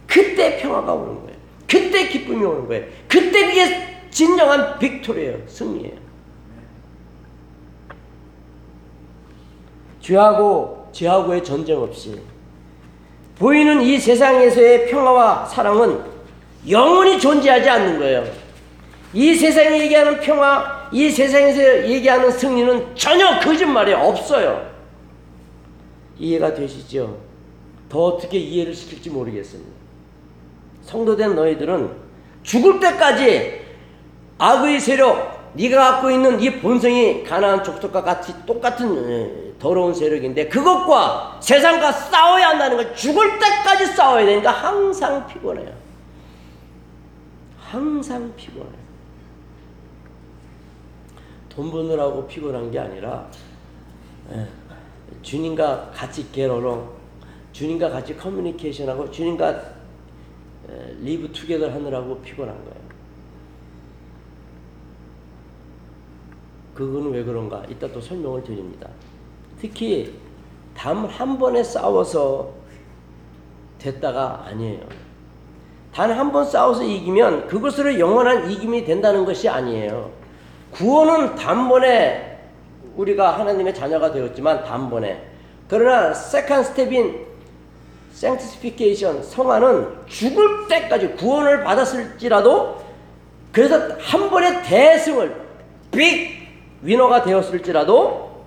[0.08, 1.38] 그때 평화가 오는 거예요.
[1.68, 2.86] 그때 기쁨이 오는 거예요.
[3.08, 5.48] 그때 그게 진정한 빅토리예요.
[5.48, 5.98] 승리예요.
[10.02, 12.19] 죄하고 죄하고의 전쟁 없이
[13.38, 16.02] 보이는 이 세상에서의 평화와 사랑은
[16.67, 18.26] 영원히 존재하지 않는 거예요.
[19.13, 24.69] 이 세상이 얘기하는 평화, 이 세상에서 얘기하는 승리는 전혀 거짓말이 없어요.
[26.17, 27.17] 이해가 되시죠?
[27.88, 29.72] 더 어떻게 이해를 시킬지 모르겠습니다.
[30.84, 31.91] 성도된 너희들은
[32.43, 33.69] 죽을 때까지
[34.39, 41.91] 악의 세력, 네가 갖고 있는 이 본성이 가난한 족속과 같이 똑같은 더러운 세력인데 그것과 세상과
[41.91, 45.73] 싸워야 한다는 거 죽을 때까지 싸워야 되니까 항상 피곤해요.
[47.60, 48.80] 항상 피곤해요.
[51.49, 53.28] 돈 버느라고 피곤한 게 아니라
[55.21, 56.89] 주님과 같이 get along,
[57.52, 59.62] 주님과 같이 communication하고 주님과
[61.02, 62.79] live together 하느라고 피곤한 거예요.
[66.80, 67.62] 그거는 왜 그런가?
[67.70, 68.88] 이따 또 설명을 드립니다.
[69.60, 70.13] 특히
[70.78, 72.52] 단 한 번에 싸워서
[73.80, 74.80] 됐다가 아니에요.
[75.94, 80.10] 단 한 번 싸워서 이기면 그것으로 영원한 이김이 된다는 것이 아니에요.
[80.72, 82.39] 구원은 단번에
[82.96, 85.22] 우리가 하나님의 자녀가 되었지만 단번에
[85.68, 87.26] 그러나 second step인
[88.13, 92.78] sanctification 성화는 죽을 때까지 구원을 받았을지라도
[93.52, 95.36] 그래서 한 번의 대승을
[95.92, 96.38] big
[96.82, 98.46] winner가 되었을지라도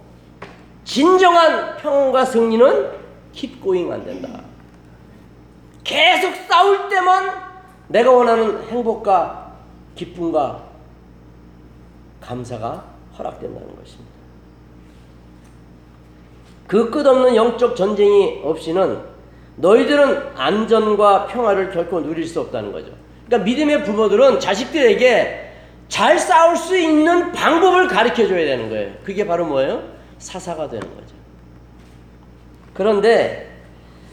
[0.84, 2.90] 진정한 평온과 승리는
[3.62, 4.42] going 안 된다.
[5.84, 7.30] 계속 싸울 때만
[7.88, 9.52] 내가 원하는 행복과
[9.94, 10.62] 기쁨과
[12.20, 12.84] 감사가
[13.18, 14.12] 허락된다는 것입니다.
[16.66, 19.00] 그 끝없는 영적 전쟁이 없이는
[19.56, 22.92] 너희들은 안전과 평화를 결코 누릴 수 없다는 거죠.
[23.26, 25.51] 그러니까 믿음의 부모들은 자식들에게
[25.92, 28.94] 잘 싸울 수 있는 방법을 가르쳐 줘야 되는 거예요.
[29.04, 29.82] 그게 바로 뭐예요?
[30.16, 31.14] 사사가 되는 거죠.
[32.72, 33.60] 그런데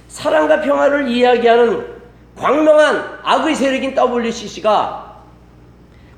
[0.09, 1.87] 사랑과 평화를 이야기하는
[2.35, 5.23] 광명한 악의 세력인 WCC가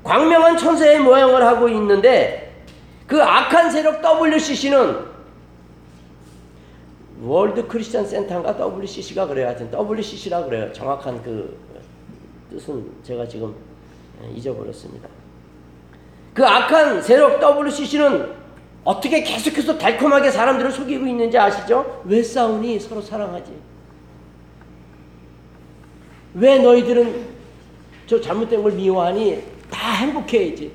[0.02, 2.64] 광명한 천사의 모양을 하고 있는데
[3.06, 5.12] 그 악한 세력 WCC는
[7.22, 9.46] 월드 크리스천 센터인가 WCC가 그래요.
[9.46, 10.72] 하여튼 WCC라 그래요.
[10.72, 11.56] 정확한 그
[12.50, 13.54] 뜻은 제가 지금
[14.34, 15.21] 잊어버렸습니다.
[16.34, 18.32] 그 악한 세력 WCC는
[18.84, 22.02] 어떻게 계속해서 달콤하게 사람들을 속이고 있는지 아시죠?
[22.04, 22.80] 왜 싸우니?
[22.80, 23.52] 서로 사랑하지.
[26.34, 27.26] 왜 너희들은
[28.06, 29.42] 저 잘못된 걸 미워하니?
[29.70, 30.72] 다 행복해야지.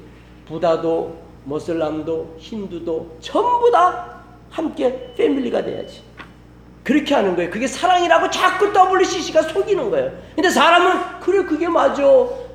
[0.48, 6.02] 부다도, 모슬람도, 힌두도 전부 다 함께 패밀리가 돼야지.
[6.84, 7.50] 그렇게 하는 거예요.
[7.52, 10.12] 그게 사랑이라고 자꾸 WCC가 속이는 거예요.
[10.36, 12.02] 근데 사람은 그래 그게 맞아.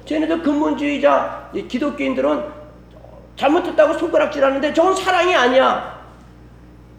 [0.06, 2.61] 쟤네들 근본주의자 이 기독교인들은
[3.36, 6.02] 잘못했다고 손가락질하는데 저건 사랑이 아니야.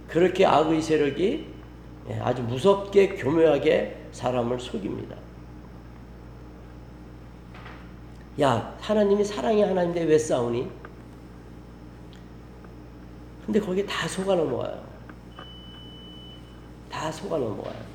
[0.08, 1.54] 그렇게 악의 세력이
[2.10, 5.16] 예, 아주 무섭게 교묘하게 사람을 속입니다.
[8.42, 10.70] 야 하나님이 사랑이 하나님인데 왜 싸우니?
[13.46, 14.84] 근데 거기에 다 속아 넘어가요.
[16.90, 17.93] 다 속아 넘어가요.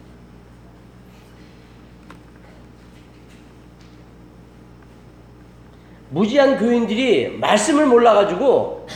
[6.11, 8.87] 무지한 교인들이 말씀을 몰라가지고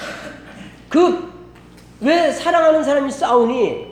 [0.89, 1.33] 그
[2.03, 3.87] 왜 사랑하는 사람이 싸우니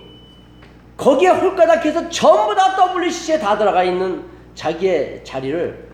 [0.96, 4.24] 거기에 홀가닥해서 전부 다 WCC에 다 들어가 있는
[4.56, 5.88] 자기의 자리를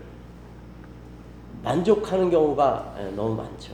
[1.63, 3.71] 만족하는 경우가 예, 너무 많죠.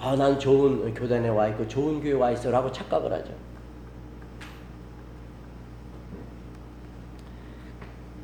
[0.00, 3.32] 아, 난 좋은 교단에 와 있고 좋은 교회 와 있어라고 착각을 하죠.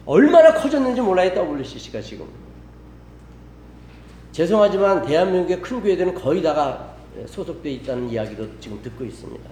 [0.05, 2.27] 얼마나 커졌는지 몰라요, WCC가 지금.
[4.37, 6.91] 죄송하지만 대한민국의 큰 교회들은 거의 다가
[7.27, 9.49] 소속되어 있다는 이야기도 지금 듣고 있습니다.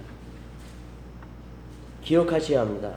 [2.03, 2.91] 기억하셔야 합니다.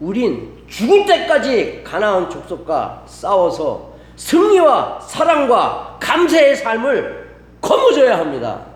[0.00, 7.30] 우린 죽을 때까지 가나안 족속과 싸워서 승리와 사랑과 감사의 삶을
[7.60, 8.66] 거머줘야 합니다.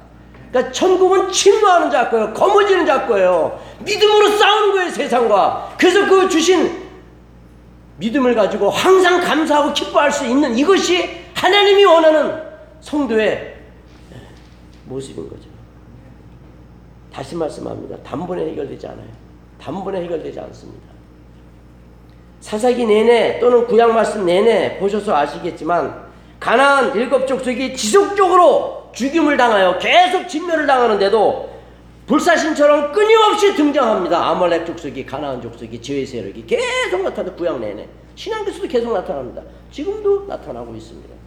[0.52, 2.32] 그러니까 천국은 침노하는 자 거예요.
[2.32, 3.60] 거머쥐는 자 거예요.
[3.80, 5.74] 믿음으로 싸우는 거예요, 세상과.
[5.76, 6.88] 그래서 그 주신
[7.96, 12.40] 믿음을 가지고 항상 감사하고 기뻐할 수 있는 이것이 하나님이 원하는
[12.80, 13.56] 성도의
[14.84, 15.48] 모습인 거죠.
[17.12, 17.96] 다시 말씀합니다.
[18.04, 19.08] 단번에 해결되지 않아요.
[19.60, 20.86] 단번에 해결되지 않습니다.
[22.38, 30.28] 사사기 내내 또는 구약 말씀 내내 보셔서 아시겠지만 가나안 일곱 족속이 지속적으로 죽임을 당하여 계속
[30.28, 31.50] 진멸을 당하는데도
[32.06, 34.28] 불사신처럼 끊임없이 등장합니다.
[34.28, 39.42] 아말렉 족속이 가나안 족속이 지회 세력이 계속 나타나 구약 내내 신앙에서도 계속 나타납니다.
[39.72, 41.21] 지금도 나타나고 있습니다.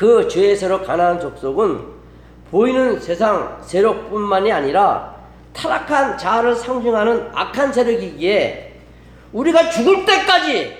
[0.00, 1.78] 그 세력 가나안 족속은
[2.50, 5.14] 보이는 세상 세력뿐만이 아니라
[5.52, 8.80] 타락한 자아를 상징하는 악한 세력이기에
[9.34, 10.74] 우리가 죽을 때까지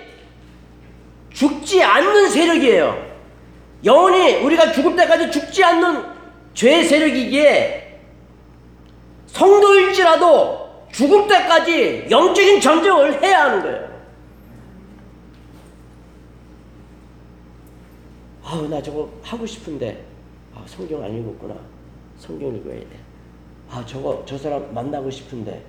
[1.34, 3.10] 죽지 않는 세력이에요.
[3.84, 6.02] 영원히 우리가 죽을 때까지 죽지 않는
[6.54, 8.00] 죄의 세력이기에
[9.26, 13.89] 성도일지라도 죽을 때까지 영적인 전쟁을 해야 하는 거예요.
[18.50, 20.04] 아우 나 저거 하고 싶은데
[20.52, 21.54] 아, 성경 안 읽었구나.
[22.18, 22.98] 성경 읽어야 돼.
[23.70, 25.64] 아 저거 저 사람 만나고 싶은데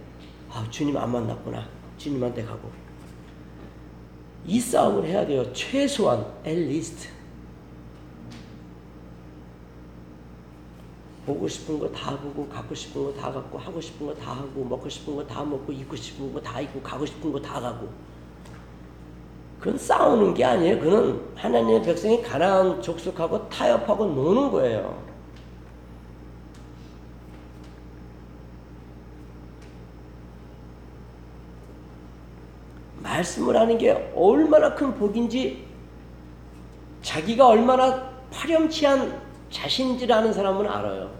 [0.49, 1.67] 아 주님 안 만났구나.
[1.99, 2.71] 주님한테 가고
[4.47, 5.53] 이 싸움을 해야 돼요.
[5.53, 7.07] 최소한 앨리스트
[11.27, 14.63] 보고 싶은 거 다 보고 갖고 싶은 거 다 갖고 하고 싶은 거 다 하고
[14.65, 17.87] 먹고 싶은 거 다 먹고 입고 싶은 거 다 입고 가고 싶은 거 다 가고
[19.61, 20.79] 그건 싸우는 게 아니에요.
[20.79, 24.99] 그는 하나님의 백성이 가나안 족속하고 타협하고 노는 거예요.
[33.03, 35.67] 말씀을 하는 게 얼마나 큰 복인지
[37.03, 39.21] 자기가 얼마나 파렴치한
[39.51, 41.11] 자신인지를 아는 사람은 알아요.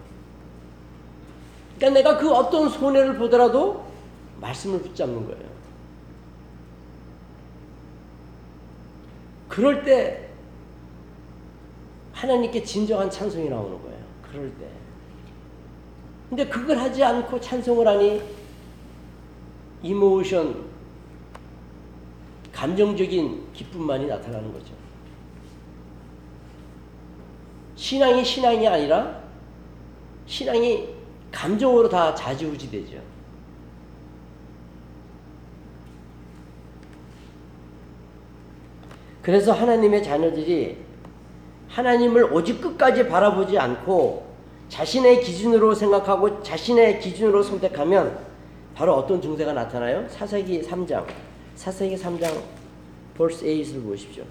[1.76, 3.86] 그러니까 내가 그 어떤 손해를 보더라도
[4.40, 5.51] 말씀을 붙잡는 거예요.
[9.52, 10.30] 그럴 때
[12.14, 14.00] 하나님께 진정한 찬송이 나오는 거예요.
[14.22, 14.66] 그럴 때.
[16.30, 18.22] 근데 그걸 하지 않고 찬송을 하니
[19.84, 20.64] 이모션
[22.54, 24.74] 감정적인 기쁨만이 나타나는 거죠.
[27.76, 29.22] 신앙이 신앙이 아니라
[30.28, 30.88] 신앙이
[31.30, 33.11] 감정으로 다 좌지우지되죠.
[39.22, 40.78] 그래서 하나님의 자녀들이
[41.70, 44.26] 하나님을 오직 끝까지 바라보지 않고
[44.70, 48.18] 자신의 기준으로 생각하고 자신의 기준으로 선택하면
[48.76, 50.08] 바로 어떤 증세가 나타나요?
[50.10, 51.06] 사사기 3장.
[51.56, 52.42] 사사기 3장
[53.16, 54.24] 벌스 8을 보십시오.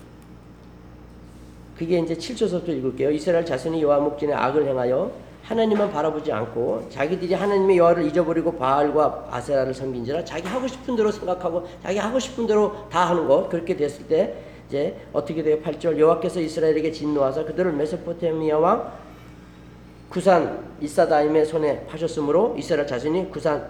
[1.77, 3.11] 그게 이제 7절부터 읽을게요.
[3.11, 5.13] 이스라엘 자손이 여호와 목전에 악을 행하여
[5.45, 11.67] 하나님만 바라보지 않고 자기들이 하나님의 여호와를 잊어버리고 바알과 아세라를 섬긴지라 자기 하고 싶은 대로 생각하고
[11.83, 15.59] 자기 하고 싶은 대로 다 하는 것 그렇게 됐을 때 이제 어떻게 돼요?
[15.61, 18.93] 8절 여호와께서 이스라엘에게 진노하사 그들을 메소포타미아 왕
[20.09, 23.69] 구산 리사다임의 손에 파셨으므로 이스라엘 자손이 구산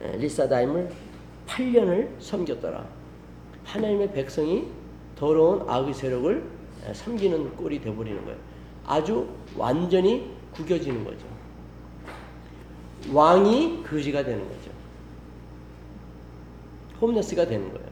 [0.00, 0.90] 에, 리사다임을
[1.48, 2.86] 8년을 섬겼더라.
[3.64, 4.68] 하나님의 백성이
[5.16, 6.44] 더러운 악의 세력을
[6.88, 8.38] 에, 섬기는 꼴이 되어버리는 거예요.
[8.86, 11.26] 아주 완전히 구겨지는 거죠.
[13.12, 14.70] 왕이 거지가 되는 거죠.
[17.00, 17.87] 홈레스가 되는 거예요.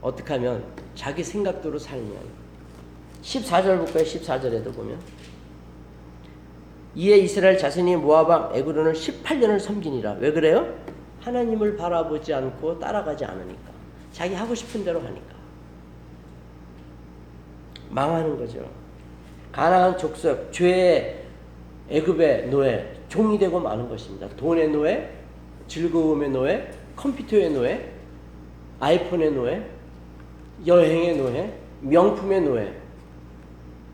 [0.00, 2.16] 어떻게 하면 자기 생각대로 살면
[3.22, 4.04] 14절 볼까요?
[4.04, 4.98] 14절에도 보면
[6.94, 10.16] 이에 이스라엘 자손이 모아방 에그론을 18년을 섬기니라.
[10.20, 10.74] 왜 그래요?
[11.20, 13.70] 하나님을 바라보지 않고 따라가지 않으니까.
[14.12, 15.36] 자기 하고 싶은 대로 하니까.
[17.90, 18.68] 망하는 거죠.
[19.52, 21.24] 가나안 족속 죄의
[21.90, 24.28] 애굽의 노예 종이 되고 마는 것입니다.
[24.36, 25.10] 돈의 노예,
[25.66, 27.92] 즐거움의 노예, 컴퓨터의 노예,
[28.80, 29.77] 아이폰의 노예,
[30.66, 32.74] 여행의 노예, 명품의 노예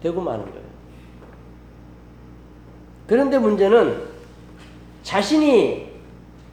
[0.02, 0.64] 되고 마는 거예요.
[3.06, 4.02] 그런데 문제는
[5.02, 5.92] 자신이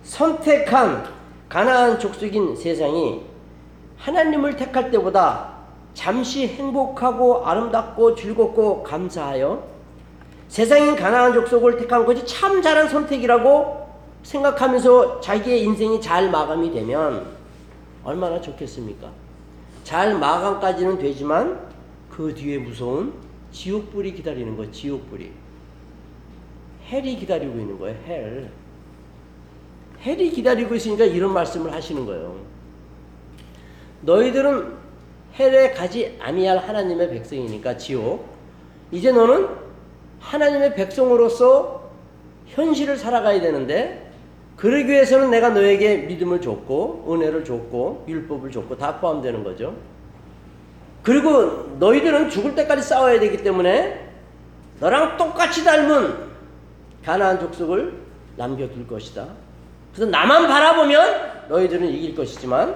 [0.04, 1.06] 선택한
[1.48, 3.22] 가나안 족속인 세상이
[3.98, 5.52] 하나님을 택할 때보다
[5.94, 9.64] 잠시 행복하고 아름답고 즐겁고 감사하여
[10.48, 13.90] 세상인 가나안 족속을 택한 것이 참 잘한 선택이라고
[14.24, 17.26] 생각하면서 자기의 인생이 잘 마감이 되면
[18.04, 19.10] 얼마나 좋겠습니까?
[19.84, 21.60] 잘 마감까지는 되지만
[22.10, 23.14] 그 뒤에 무서운
[23.52, 25.32] 지옥불이 기다리는 거 지옥불이.
[26.90, 27.98] 헬이 기다리고 있는 거예요.
[28.06, 28.50] 헬.
[30.02, 32.36] 헬이 기다리고 있으니까 이런 말씀을 하시는 거예요.
[34.02, 34.74] 너희들은
[35.40, 38.26] 헬에 가지 아니할 하나님의 백성이니까 지옥.
[38.92, 39.48] 이제 너는
[40.20, 41.90] 하나님의 백성으로서
[42.48, 44.11] 현실을 살아가야 되는데
[44.62, 49.74] 그러기 위해서는 내가 너에게 믿음을 줬고 은혜를 줬고 율법을 줬고 다 포함되는 거죠.
[51.02, 54.08] 그리고 너희들은 죽을 때까지 싸워야 되기 때문에
[54.80, 56.16] 너랑 똑같이 닮은
[57.04, 57.92] 가나안 족속을
[58.38, 59.30] 남겨둘 것이다.
[59.96, 62.76] 그래서 나만 바라보면 너희들은 이길 것이지만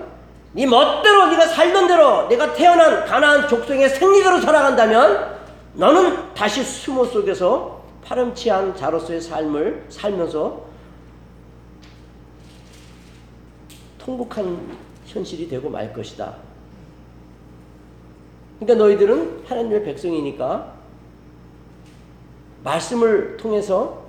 [0.53, 5.35] 네 멋대로 네가 살던 대로 내가 태어난 가나안 족속의 생리대로 살아간다면
[5.75, 10.64] 너는 다시 수모 속에서 파렴치한 자로서의 삶을 살면서
[14.05, 16.35] 통곡한 현실이 되고 말 것이다.
[18.59, 20.75] 그러니까 너희들은 하나님의 백성이니까
[22.63, 24.05] 말씀을 통해서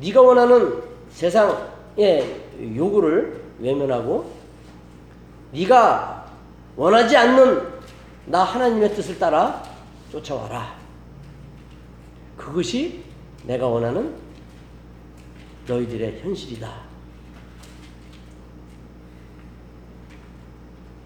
[0.00, 4.30] 네가 원하는 세상의 요구를 외면하고
[5.52, 6.32] 네가
[6.76, 7.72] 원하지 않는
[8.26, 9.62] 나 하나님의 뜻을 따라
[10.10, 10.76] 쫓아와라.
[12.36, 13.02] 그것이
[13.44, 14.14] 내가 원하는
[15.66, 16.81] 너희들의 현실이다.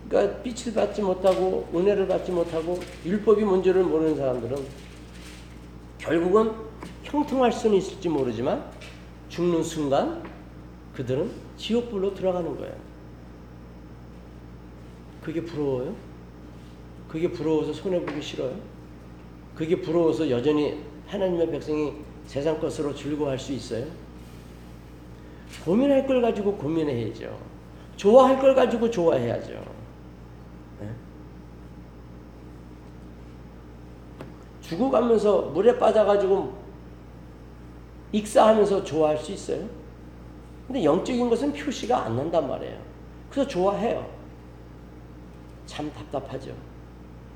[0.09, 4.57] 그러니까 빛을 받지 못하고 은혜를 받지 못하고 율법이 뭔지를 모르는 사람들은
[5.99, 6.53] 결국은
[7.03, 8.65] 형통할 수는 있을지 모르지만
[9.29, 10.23] 죽는 순간
[10.95, 12.75] 그들은 지옥불로 들어가는 거예요.
[15.23, 15.95] 그게 부러워요?
[17.09, 18.57] 그게 부러워서 손해보기 싫어요?
[19.55, 21.95] 그게 부러워서 여전히 하나님의 백성이
[22.27, 23.87] 세상 것으로 즐거워할 수 있어요?
[25.65, 27.39] 고민할 걸 가지고 고민해야죠.
[27.97, 29.76] 좋아할 걸 가지고 좋아해야죠.
[34.69, 36.53] 죽어가면서 물에 빠져가지고
[38.13, 39.61] 익사하면서 좋아할 수 있어요?
[40.67, 42.77] 근데 영적인 것은 표시가 안 난단 말이에요.
[43.31, 44.05] 그래서 좋아해요.
[45.67, 46.51] 참 답답하죠.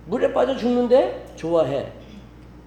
[0.07, 1.93] 물에 빠져 죽는데 좋아해.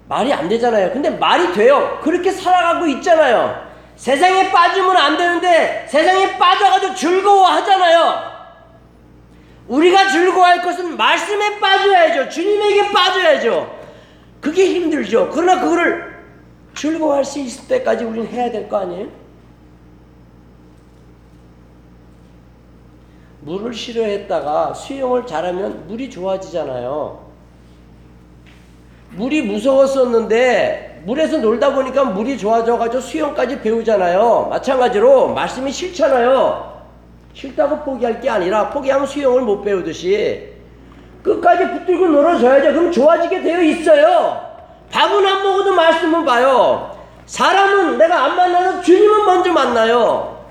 [0.08, 0.92] 말이 안 되잖아요.
[0.92, 2.00] 근데 말이 돼요.
[2.02, 3.72] 그렇게 살아가고 있잖아요.
[3.96, 8.34] 세상에 빠지면 안 되는데 세상에 빠져가지고 즐거워하잖아요.
[9.68, 12.30] 우리가 즐거워할 것은 말씀에 빠져야죠.
[12.30, 13.73] 주님에게 빠져야죠.
[14.44, 15.30] 그게 힘들죠.
[15.34, 16.14] 그러나 그거를
[16.76, 19.08] 즐거워할 수 있을 때까지 우리는 해야 될 거 아니에요?
[23.42, 27.24] 물을 싫어했다가 수영을 잘하면 물이 좋아지잖아요.
[29.12, 34.48] 물이 무서웠었는데 물에서 놀다 보니까 물이 좋아져가지고 수영까지 배우잖아요.
[34.50, 36.82] 마찬가지로 말씀이 싫잖아요.
[37.34, 40.53] 싫다고 포기할 게 아니라 포기하면 수영을 못 배우듯이
[41.24, 42.74] 끝까지 붙들고 놀아줘야죠.
[42.74, 44.42] 그럼 좋아지게 되어 있어요.
[44.92, 46.96] 밥은 안 먹어도 말씀은 봐요.
[47.26, 50.46] 사람은 내가 안 만나도 주님은 먼저 만나요.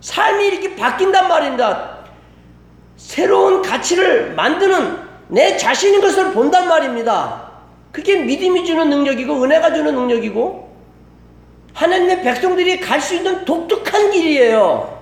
[0.00, 1.98] 삶이 이렇게 바뀐단 말입니다.
[2.96, 4.98] 새로운 가치를 만드는
[5.28, 7.50] 내 자신인 것을 본단 말입니다.
[7.92, 10.72] 그게 믿음이 주는 능력이고 은혜가 주는 능력이고
[11.74, 15.01] 하나님의 백성들이 갈 수 있는 독특한 길이에요.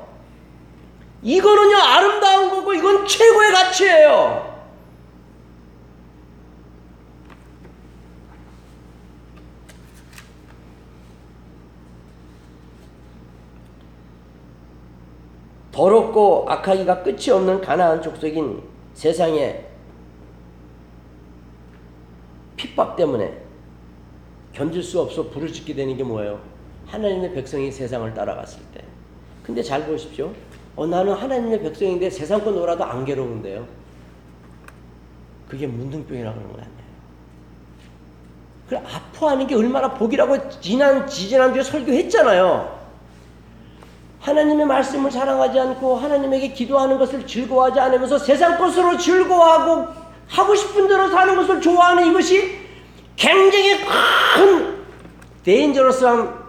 [1.22, 4.50] 이거는요 아름다운 거고 이건 최고의 가치예요.
[15.72, 18.62] 더럽고 악하기가 끝이 없는 가나안 족속인
[18.92, 19.66] 세상에
[22.56, 23.40] 핍박 때문에
[24.52, 26.40] 견딜 수 없어 부르짖게 되는 게 뭐예요?
[26.86, 28.84] 하나님의 백성이 세상을 따라갔을 때.
[29.42, 30.34] 근데 잘 보십시오.
[30.76, 33.66] 어, 나는 하나님의 백성인데 세상 거 놀아도 안 괴로운데요.
[35.48, 36.80] 그게 문둥병이라 그러는 거 아니에요.
[38.68, 42.78] 그래, 아파하는 게 얼마나 복이라고 지난, 지지난주에 설교했잖아요.
[44.20, 49.88] 하나님의 말씀을 자랑하지 않고 하나님에게 기도하는 것을 즐거워하지 않으면서 세상 것으로 즐거워하고
[50.28, 52.58] 하고 싶은 대로 사는 것을 좋아하는 이것이
[53.16, 53.78] 굉장히
[54.36, 54.84] 큰
[55.42, 56.39] 데인저러스한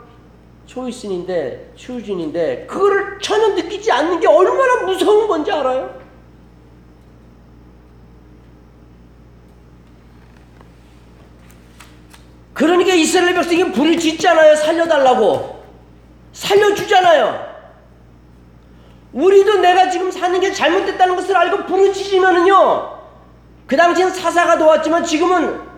[0.71, 5.99] 초이슨인데 추진인데 그거를 전혀 느끼지 않는 게 얼마나 무서운 건지 알아요?
[12.53, 14.55] 그러니까 이스라엘 백성이 불을 짓잖아요.
[14.55, 15.61] 살려달라고.
[16.31, 17.51] 살려주잖아요.
[19.11, 22.99] 우리도 내가 지금 사는 게 잘못됐다는 것을 알고 부르짖으면은요,
[23.67, 25.70] 그 당시엔 사사가 도왔지만 지금은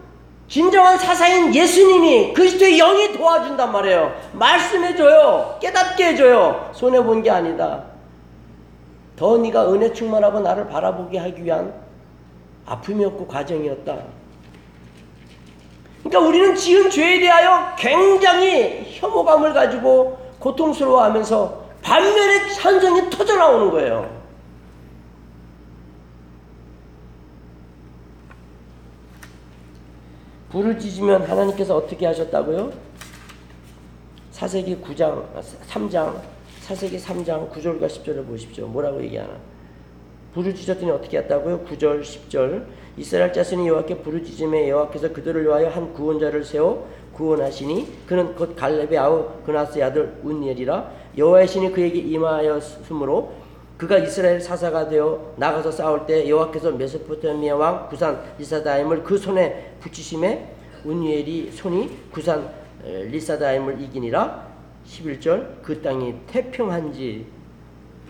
[0.48, 4.14] 진정한 사사인 예수님이 그리스도의 영이 도와준단 말이에요.
[4.34, 5.58] 말씀해줘요.
[5.60, 6.70] 깨닫게 해줘요.
[6.74, 7.84] 손해본 게 아니다.
[9.16, 11.74] 더 네가 은혜 충만하고 나를 바라보게 하기 위한
[12.66, 13.98] 아픔이었고 과정이었다.
[16.04, 24.12] 그러니까 우리는 지은 죄에 대하여 굉장히 혐오감을 가지고 고통스러워하면서 반면에 찬성이 터져 나오는 거예요.
[30.54, 32.72] 불을 찢으면 하나님께서 어떻게 하셨다고요?
[34.30, 35.24] 사세기 9장,
[35.68, 36.14] 3장,
[36.62, 38.68] 사세기 3장 9절과 10절을 보십시오.
[38.68, 39.34] 뭐라고 얘기하나?
[40.36, 41.66] 불을 찢었더니 어떻게 했다고요?
[41.66, 42.66] 9절, 10절.
[42.97, 49.30] 이스라엘 자손이 여호와께 찢음에 여호와께서 그들을 위하여 한 구원자를 세워 구원하시니 그는 곧 갈렙의 아우
[49.45, 53.34] 그나스의 아들 운니엘이라 여호와의 신이 그에게 임하였으므로
[53.84, 60.55] 그가 이스라엘 사사가 되어 나가서 싸울 때 여호와께서 메소포타미아 왕 구산 리사다임을 그 손에 붙이심에
[60.86, 62.49] 옷니엘의 손이 구산
[62.86, 64.47] 에, 리사다임을 이기니라
[64.88, 67.25] 11절 그 땅이 태평한지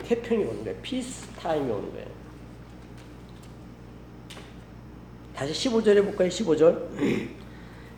[0.04, 0.78] 태평이 오는 거예요.
[0.84, 2.08] peace time이 오는 거예요.
[5.36, 6.30] 다시 15절에 볼까요?
[6.30, 7.33] 15절.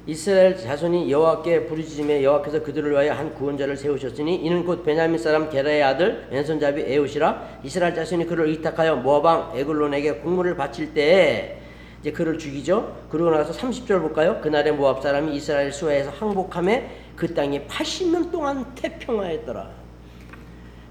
[0.07, 5.81] 이스라엘 자손이 여호와께 부르짖으매 여호와께서 그들을 위하여 한 구원자를 세우셨으니 이는 곧 베냐민 사람 게라의
[5.81, 11.57] 아들 왼손잡이 에훗이라 이스라엘 자손이 그를 의탁하여 모압 왕 에글론에게 공물을 바칠 때에
[12.01, 12.95] 이제 그를 죽이죠.
[13.09, 14.39] 그러고 나서 30절 볼까요?
[14.41, 19.71] 그날에 모압 사람이 이스라엘 수하에서 항복함에 그 땅이 80년 동안 태평하였더라.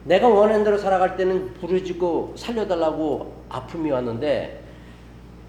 [0.06, 4.60] 내가 원하는 대로 살아갈 때는 부르짖고 살려달라고 아픔이 왔는데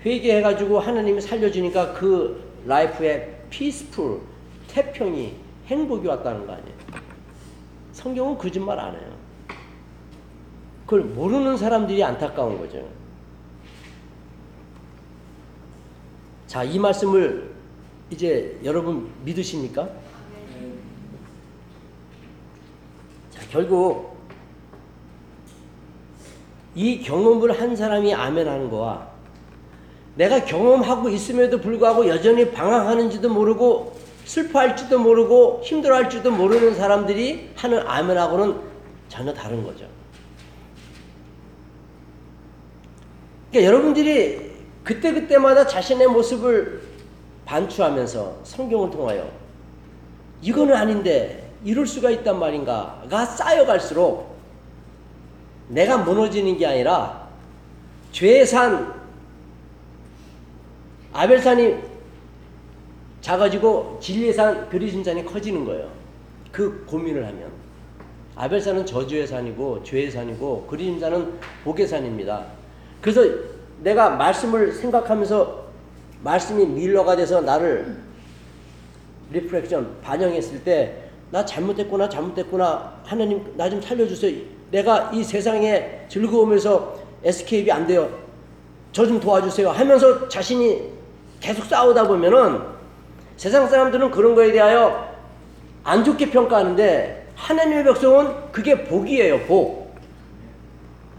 [0.06, 4.22] 회개해가지고 하나님이 살려주니까 그 라이프에 피스풀
[4.68, 5.36] 태평이
[5.68, 6.76] 행복이 왔다는 거 아니에요.
[7.94, 9.16] 성경은 거짓말 안 해요.
[10.86, 12.88] 그걸 모르는 사람들이 안타까운 거죠.
[16.46, 17.54] 자, 이 말씀을
[18.12, 19.90] 이제 여러분 믿으십니까?
[23.32, 24.16] 자, 결국
[26.76, 29.15] 이 경험을 한 사람이 아멘 하는 거와
[30.16, 33.96] 내가 경험하고 있음에도 불구하고 여전히 방황하는지도 모르고
[34.26, 38.60] 슬퍼할지도 모르고 힘들어할지도 모르는 사람들이 하는 아멘하고는
[39.10, 39.86] 전혀 다른 거죠.
[43.52, 44.52] 그러니까 여러분들이
[44.84, 46.82] 그때그때마다 자신의 모습을
[47.46, 49.30] 반추하면서 성경을 통하여
[50.42, 54.36] 이거는 아닌데 이럴 수가 있단 말인가가 쌓여갈수록
[55.68, 57.28] 내가 무너지는 게 아니라
[58.12, 58.95] 죄의 산
[61.16, 61.76] 아벨산이
[63.22, 65.90] 작아지고 진리의 산 그리신 산이 커지는 거예요.
[66.52, 67.50] 그 고민을 하면
[68.36, 72.46] 에발산은 저주의 산이고 죄의 산이고 그리신 산은 복의 산입니다.
[73.02, 73.22] 그래서
[73.82, 75.66] 내가 말씀을 생각하면서
[76.22, 77.96] 말씀이 mirror가 돼서 나를
[79.32, 81.02] reflection 반영했을 때
[81.32, 84.42] 나 잘못했구나 잘못했구나 하나님 나 좀 살려주세요.
[84.72, 88.10] 내가 이 세상의 즐거움에서 escape이 안 돼요.
[88.92, 90.95] 저 좀 도와주세요 하면서 자신이
[91.40, 92.62] 계속 싸우다 보면은
[93.38, 95.14] 세상 사람들은 그런 거에 대하여
[95.84, 99.86] 안 좋게 평가하는데 하나님의 백성은 그게 복이에요, 복.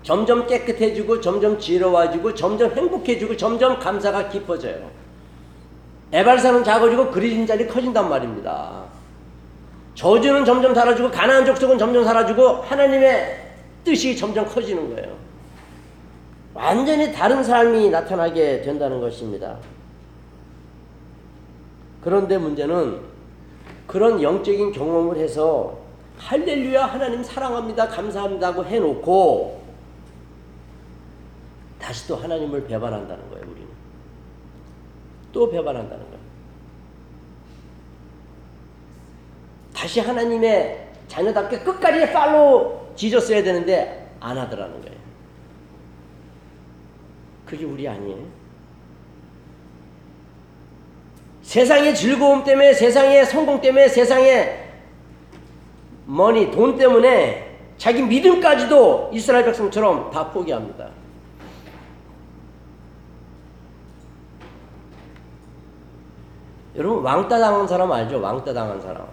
[0.02, 4.88] 점점 깨끗해지고 점점 지혜로워지고 점점 행복해지고 점점 감사가 깊어져요.
[6.12, 8.84] 에발산은 작아지고 그리진 자리 커진단 말입니다.
[9.94, 13.42] 저주는 점점 사라지고 가나안 족속은 점점 사라지고 하나님의
[13.82, 15.16] 뜻이 점점 커지는 거예요.
[16.54, 19.56] 완전히 다른 삶이 나타나게 된다는 것입니다.
[22.07, 23.00] 그런데 문제는
[23.88, 25.76] 그런 영적인 경험을 해서
[26.18, 29.61] 할렐루야 하나님 사랑합니다 감사합니다고 해놓고
[31.80, 33.68] 다시 또 하나님을 배반한다는 거예요 우리는.
[35.32, 36.20] 또 배반한다는 거예요.
[39.74, 44.96] 다시 하나님의 자녀답게 끝까지 팔로 지졌어야 되는데 안 하더라는 거예요.
[47.46, 48.36] 그게 우리 아니에요
[51.47, 54.68] 세상의 즐거움 때문에 세상의 성공 때문에 세상의
[56.05, 60.88] money 돈 때문에 자기 믿음까지도 이스라엘 백성처럼 다 포기합니다.
[66.74, 68.20] 여러분 왕따 당한 사람 알죠?
[68.20, 69.07] 왕따 당한 사람.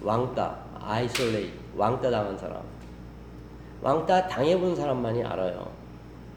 [0.00, 2.62] 왕따, isolate, 왕따 당한 사람.
[3.82, 5.70] 왕따 당해본 사람만이 알아요.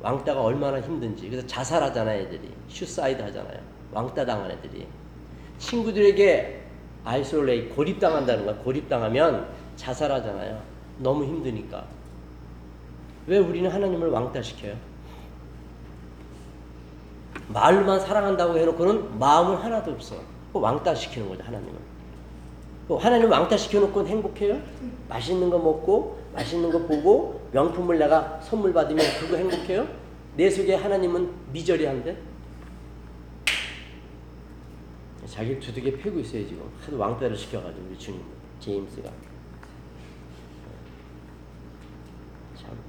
[0.02, 1.30] 왕따가 얼마나 힘든지.
[1.30, 2.52] 그래서 자살하잖아요, 애들이.
[2.68, 3.75] suicide 하잖아요.
[3.96, 4.86] 왕따 당한 애들이.
[5.58, 6.62] 친구들에게
[7.06, 8.56] isolate, 고립당한다는 거야.
[8.58, 10.62] 고립당하면 자살하잖아요.
[11.00, 11.86] 너무 힘드니까.
[13.26, 14.76] 왜 우리는 하나님을 왕따시켜요?
[17.48, 20.16] 말로만 사랑한다고 해놓고는 마음은 하나도 없어.
[20.52, 21.74] 그 왕따시키는 거죠, 하나님을.
[22.88, 24.60] 그 하나님 왕따시켜놓고 행복해요?
[25.08, 29.88] 맛있는 거 먹고, 맛있는 거 보고, 명품을 내가 선물 받으면 그거 행복해요?
[30.36, 32.35] 내 속에 하나님은 미저리한데?
[35.36, 36.72] 자기를 두둑에 패고 있어요, 지금.
[36.80, 38.22] 하도 왕따를 시켜가지고, 우리 주님,
[38.62, 39.12] 제임스가.
[42.56, 42.80] 참.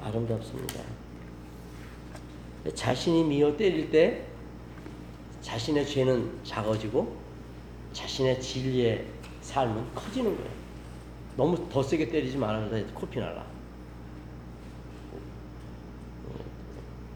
[0.00, 0.82] 아름답습니다.
[2.74, 4.26] 자신이 미어 때릴 때
[5.40, 7.16] 자신의 죄는 작아지고
[7.92, 9.06] 자신의 진리의
[9.40, 10.50] 삶은 커지는 거예요.
[11.36, 13.46] 너무 더 세게 때리지 말아서 코피 날라.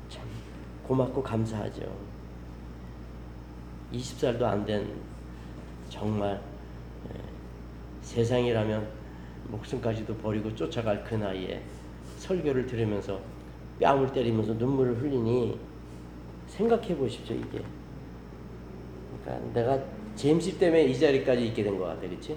[0.09, 0.23] 참
[0.87, 1.83] 고맙고 감사하죠.
[3.93, 4.89] 20살도 안 된
[5.89, 6.41] 정말
[7.09, 7.21] 예,
[8.03, 8.87] 세상이라면
[9.49, 11.63] 목숨까지도 버리고 쫓아갈 그 나이에
[12.19, 13.21] 설교를 들으면서
[13.81, 15.59] 뺨을 때리면서 눈물을 흘리니
[16.49, 17.63] 생각해 보십시오 이게.
[19.25, 19.83] 그러니까 내가
[20.17, 22.37] 제임스 때문에 이 자리까지 있게 된 것 같아, 그렇지?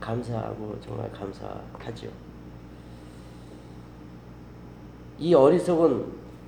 [0.00, 2.23] 감사하고 정말 감사하죠.
[5.18, 6.04] 이 어리석은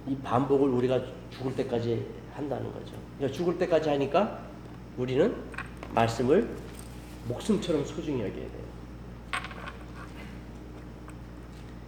[0.09, 1.01] 이 반복을 우리가
[1.31, 2.05] 죽을 때까지
[2.35, 2.93] 한다는 거죠.
[3.17, 4.41] 그러니까 죽을 때까지 하니까
[4.97, 5.35] 우리는
[5.95, 6.49] 말씀을
[7.29, 8.67] 목숨처럼 소중히 여겨야 돼요.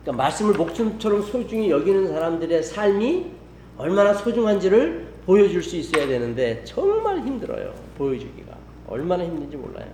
[0.02, 3.30] 그러니까 말씀을 목숨처럼 소중히 여기는 사람들의 삶이
[3.76, 7.74] 얼마나 소중한지를 보여줄 수 있어야 되는데 정말 힘들어요.
[7.96, 8.56] 보여주기가.
[8.86, 9.90] 얼마나 힘든지 몰라요.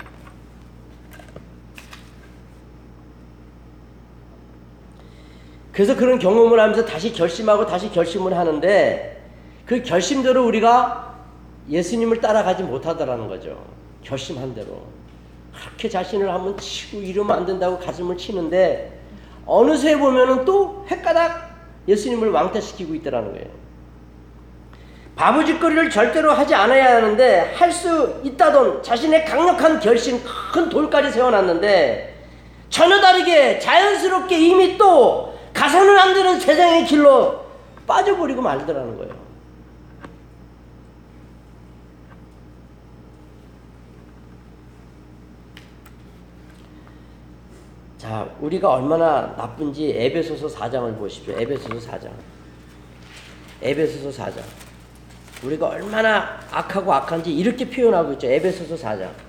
[5.75, 9.21] 그래서 그런 경험을 하면서 다시 결심하고 다시 결심을 하는데
[9.67, 11.17] 그 결심대로 우리가
[11.69, 13.65] 예수님을 따라가지 못하더라는 거죠.
[14.05, 14.83] 결심한 대로.
[15.53, 19.01] 그렇게 자신을 한번 치고 이러면 안 된다고 가슴을 치는데
[19.47, 21.55] 어느새 보면은 또 헷가닥
[21.89, 23.47] 예수님을 왕따시키고 있더라는 거예요.
[25.17, 30.21] 바보짓거리를 절대로 하지 않아야 하는데 할 수 있다던 자신의 강력한 결심
[30.53, 32.15] 큰 돌까지 세워놨는데
[32.69, 37.47] 전혀 다르게 자연스럽게 이미 또 가서는 안 되는 세상의 길로
[37.87, 39.25] 빠져버리고 말더라는 거예요.
[47.97, 51.33] 자, 우리가 얼마나 나쁜지 에베소서 4장을 보십시오.
[51.39, 52.11] 에베소서 4장.
[53.63, 54.43] 에베소서 4장.
[55.43, 58.27] 우리가 얼마나 악하고 악한지 이렇게 표현하고 있죠.
[58.27, 59.24] 에베소서 4장.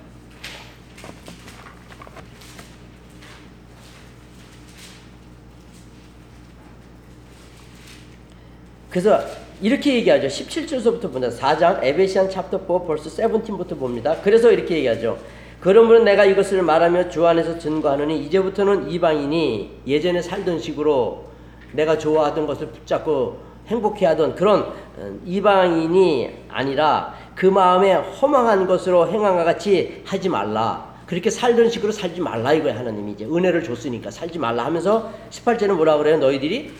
[8.96, 9.20] 그래서
[9.60, 10.26] 이렇게 얘기하죠.
[10.26, 11.28] 17절서부터 본다.
[11.28, 14.16] 4장 에베시안 챕터 4 벌써 17부터 봅니다.
[14.24, 15.18] 그래서 이렇게 얘기하죠.
[15.60, 21.26] 그러므로 내가 이것을 말하며 주 안에서 증거하노니 이제부터는 이방인이 예전에 살던 식으로
[21.72, 30.00] 내가 좋아하던 것을 붙잡고 행복해하던 그런 어, 이방인이 아니라 그 마음에 허망한 것으로 것 같이
[30.06, 30.96] 하지 말라.
[31.04, 35.98] 그렇게 살던 식으로 살지 말라 이거야 하나님이 이제 은혜를 줬으니까 살지 말라 하면서 18절은 뭐라
[35.98, 36.16] 그래요?
[36.16, 36.72] 너희들이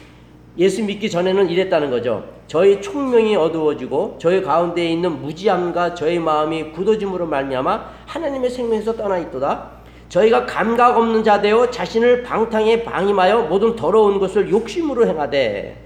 [0.58, 2.24] 예수 믿기 전에는 이랬다는 거죠.
[2.46, 9.76] 저희 총명이 어두워지고 저희 가운데에 있는 무지함과 저희 마음이 굳어짐으로 말미암아 하나님의 생명에서 떠나 있도다.
[10.08, 15.82] 저희가 감각 없는 자되어 자신을 방탕에 방임하여 모든 더러운 것을 욕심으로 행하되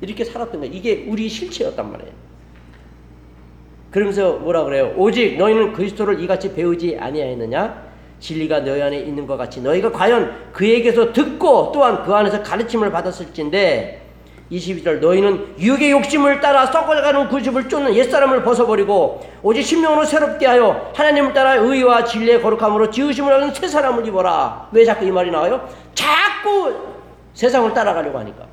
[0.00, 0.74] 이렇게 살았던 거예요.
[0.74, 2.12] 이게 우리 실체였단 말이에요.
[3.92, 4.92] 그러면서 뭐라 그래요?
[4.96, 7.92] 오직 너희는 그리스도를 이같이 배우지 아니하였느냐?
[8.18, 14.01] 진리가 너희 안에 있는 것 같이 너희가 과연 그에게서 듣고 또한 그 안에서 가르침을 받았을진데
[14.52, 21.32] 22절 너희는 육의 욕심을 따라 썩어가는 구습을 쫓는 옛사람을 벗어버리고 오직 심령으로 새롭게 하여 하나님을
[21.32, 25.66] 따라 의와 진리의 거룩함으로 지으심을 하는 새 사람을 입어라 왜 자꾸 이 말이 나와요?
[25.94, 26.74] 자꾸
[27.32, 28.51] 세상을 따라가려고 하니까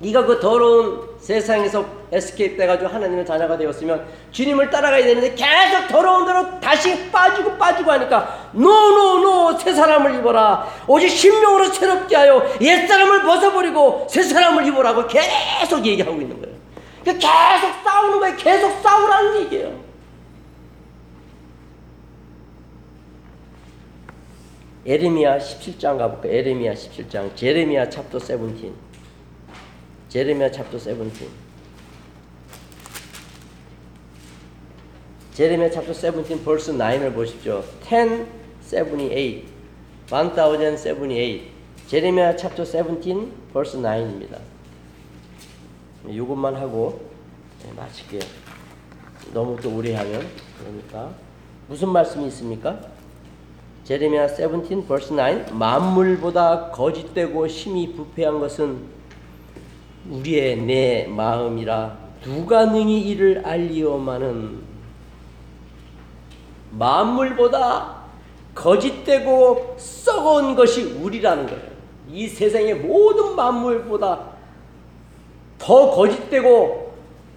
[0.00, 6.60] 네가 그 더러운 세상에서 escape 돼가지고 하나님의 자녀가 되었으면 주님을 따라가야 되는데 계속 더러운 대로
[6.60, 12.86] 다시 빠지고 빠지고 하니까 no no no 새 사람을 입어라 오직 심령으로 새롭게 하여 옛
[12.86, 16.56] 사람을 벗어버리고 새 사람을 입어라고 계속 얘기하고 있는 거예요.
[17.02, 18.36] 그러니까 계속 싸우는 거예요.
[18.36, 19.88] 계속 싸우라는 얘기예요.
[24.86, 26.32] 에레미야 17장 가볼까요?
[26.32, 28.87] 에레미야 17장 Jeremiah chapter 17
[30.08, 31.28] Jeremiah chapter 17
[35.34, 37.62] Jeremiah chapter 17 verse 9을 보십시오.
[37.82, 38.26] 10,
[38.62, 39.42] 78
[40.08, 41.40] 1078
[41.86, 44.38] Jeremiah chapter 17 verse 9입니다.
[46.08, 47.00] 이것만 하고
[47.62, 48.20] 네, 마칠게요.
[49.34, 50.26] 너무 또 오래 하면
[50.58, 51.14] 그러니까
[51.68, 52.80] 무슨 말씀이 있습니까?
[53.84, 58.97] 제레미야 17 벌스 9 만물보다 거짓되고 심히 부패한 것은
[60.08, 64.60] 우리의 내 마음이라 누가 능히 이를 알리오마는
[66.72, 67.98] 만물보다
[68.54, 71.68] 거짓되고 썩어온 것이 우리라는 거예요.
[72.10, 74.38] 이 세상의 모든 만물보다
[75.58, 76.94] 더 거짓되고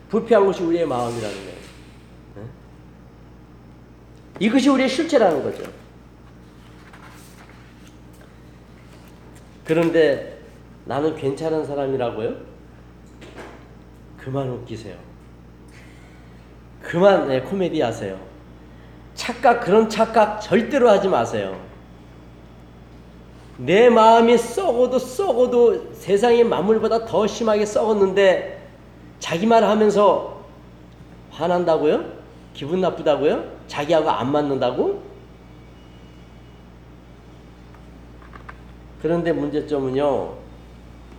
[0.09, 1.57] 부패한 것이 우리의 마음이라는 거예요.
[2.36, 2.41] 네?
[4.39, 5.63] 이것이 우리의 실체라는 거죠.
[9.63, 10.39] 그런데
[10.86, 12.51] 나는 괜찮은 사람이라고요?
[14.24, 14.95] 그만 웃기세요.
[16.82, 18.19] 그만 네, 코미디 하세요.
[19.15, 21.59] 착각 그런 착각 절대로 하지 마세요.
[23.57, 28.69] 내 마음이 썩어도 썩어도 세상의 만물보다 더 심하게 썩었는데
[29.19, 30.43] 자기 말 하면서
[31.32, 32.05] 화난다고요?
[32.53, 33.43] 기분 나쁘다고요?
[33.67, 35.01] 자기하고 안 맞는다고?
[39.01, 40.40] 그런데 문제점은요.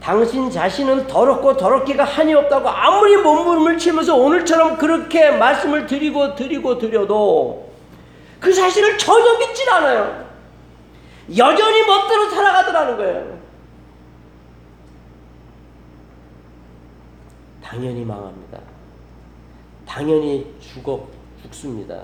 [0.02, 7.72] 당신 자신은 더럽고 더럽기가 한이 없다고 아무리 몸부림을 치면서 오늘처럼 그렇게 말씀을 드리고 드리고 드려도
[8.40, 10.28] 그 사실을 전혀 믿질 않아요.
[11.36, 13.38] 여전히 멋대로 살아가더라는 거예요.
[17.62, 18.58] 당연히 망합니다.
[19.86, 21.06] 당연히 죽어
[21.42, 22.02] 죽습니다.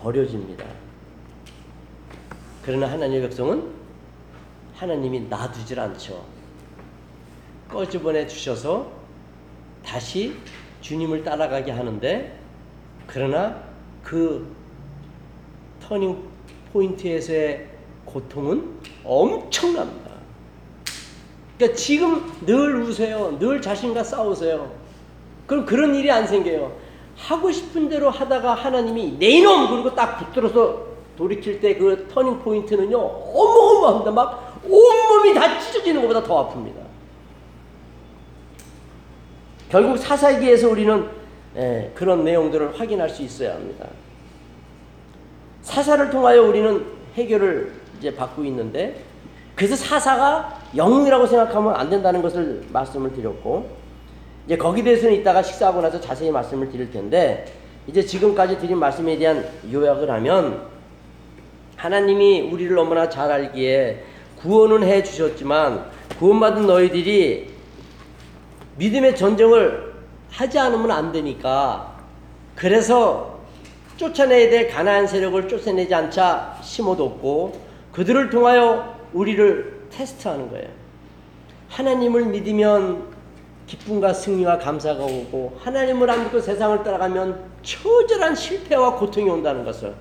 [0.00, 0.64] 버려집니다.
[2.64, 3.72] 그러나 하나님의 백성은
[4.74, 6.35] 하나님이 놔두질 않죠.
[7.76, 8.86] 꺼집어내 주셔서
[9.84, 10.34] 다시
[10.80, 12.38] 주님을 따라가게 하는데
[13.06, 13.54] 그러나
[14.02, 14.50] 그
[15.82, 16.22] turning
[16.72, 17.68] point에서의
[18.06, 20.10] 고통은 엄청납니다.
[21.58, 23.36] 그러니까 지금 늘 우세요.
[23.38, 24.72] 늘 자신과 싸우세요.
[25.46, 26.74] 그럼 그런 일이 안 생겨요.
[27.14, 32.98] 하고 싶은 대로 하다가 하나님이 내 이놈 그리고 딱 붙들어서 돌이킬 때 그 turning point는요
[32.98, 34.10] 어마어마합니다.
[34.12, 36.85] 막 온몸이 다 찢어지는 것보다 더 아픕니다.
[39.76, 41.06] 결국 사사기에서 우리는
[41.54, 43.84] 예, 그런 내용들을 확인할 수 있어야 합니다.
[45.60, 46.82] 사사를 통하여 우리는
[47.14, 49.02] 해결을 이제 받고 있는데
[49.54, 53.68] 그래서 사사가 영웅이라고 생각하면 안 된다는 것을 말씀을 드렸고
[54.46, 57.44] 이제 거기에 대해서는 이따가 식사하고 나서 자세히 말씀을 드릴 텐데
[57.86, 60.62] 이제 지금까지 드린 말씀에 대한 요약을 하면
[61.76, 64.02] 하나님이 우리를 너무나 잘 알기에
[64.40, 65.84] 구원은 해 주셨지만
[66.18, 67.55] 구원받은 너희들이
[68.76, 69.94] 믿음의 전쟁을
[70.30, 71.94] 하지 않으면 안 되니까
[72.54, 73.40] 그래서
[73.96, 77.60] 쫓아내야 될 가나안 세력을 쫓아내지 않자 심어뒀고
[77.92, 80.68] 그들을 통하여 우리를 테스트하는 거예요.
[81.70, 83.16] 하나님을 믿으면
[83.66, 89.94] 기쁨과 승리와 감사가 오고 하나님을 안 믿고 세상을 따라가면 처절한 실패와 고통이 온다는 것을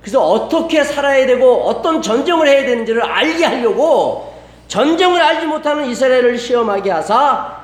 [0.00, 4.34] 그래서 어떻게 살아야 되고 어떤 전쟁을 해야 되는지를 알게 하려고
[4.66, 7.57] 전쟁을 알지 못하는 이스라엘을 시험하게 하사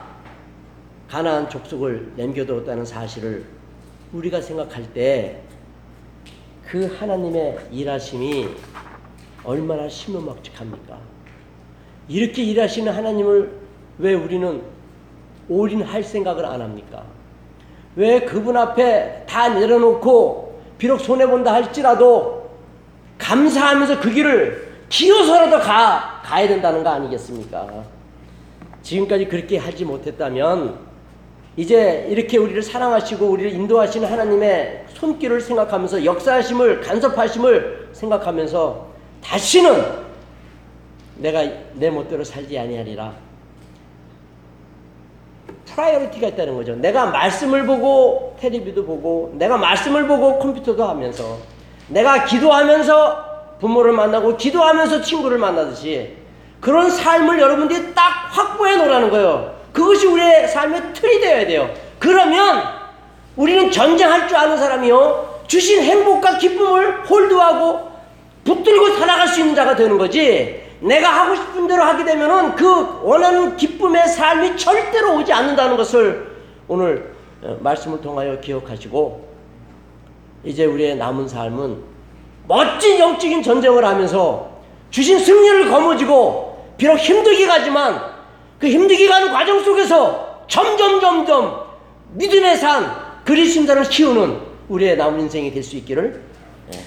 [1.15, 3.45] 가나안 족속을 남겨두었다는 사실을
[4.13, 5.41] 우리가 생각할 때
[6.67, 8.49] 그 하나님의 일하심이
[9.45, 10.99] 얼마나 심오막측합니까?
[12.09, 13.53] 이렇게 일하시는 하나님을
[13.99, 14.61] 왜 우리는
[15.49, 17.05] 올인할 생각을 안 합니까?
[17.95, 22.51] 왜 그분 앞에 다 내려놓고 비록 손해본다 할지라도
[23.19, 27.85] 감사하면서 그 길을 기어서라도 가, 가야 된다는 거 아니겠습니까?
[28.83, 30.94] 지금까지 그렇게 하지 못했다면
[31.57, 38.87] 이제 이렇게 우리를 사랑하시고 우리를 인도하시는 하나님의 손길을 생각하면서 역사하심을 간섭하심을 생각하면서
[39.23, 40.05] 다시는
[41.17, 41.45] 내가
[41.75, 43.13] 내 멋대로 살지 아니하리라.
[45.67, 46.75] priority가 있다는 거죠.
[46.77, 51.39] 내가 말씀을 보고 텔레비도 보고 내가 말씀을 보고 컴퓨터도 하면서
[51.89, 56.17] 내가 기도하면서 부모를 만나고 기도하면서 친구를 만나듯이
[56.61, 59.55] 그런 삶을 여러분들이 딱 확보해 놓으라는 거예요.
[59.75, 61.69] 그것이 우리의 삶의 틀이 되어야 돼요.
[61.99, 62.63] 그러면
[63.37, 65.43] 우리는 전쟁할 줄 아는 사람이요.
[65.49, 67.91] 주신 행복과 기쁨을 홀드하고
[68.45, 70.63] 붙들고 살아갈 수 있는 자가 되는 거지.
[70.81, 76.35] 내가 하고 싶은 대로 하게 되면은 그 원하는 기쁨의 삶이 절대로 오지 않는다는 것을
[76.69, 77.13] 오늘
[77.43, 79.29] 어, 말씀을 통하여 기억하시고
[80.45, 81.83] 이제 우리의 남은 삶은
[82.47, 84.51] 멋진 영적인 전쟁을 하면서
[84.91, 88.14] 주신 승리를 거머쥐고 비록 힘들게 가지만
[88.65, 91.65] 그 힘들게 가는 과정 속에서 점점 점점
[92.15, 92.97] 믿음의 산
[93.27, 94.41] 그리심산을 키우는
[94.71, 96.23] 우리의 남은 인생이 될 수 있기를
[96.73, 96.79] 예,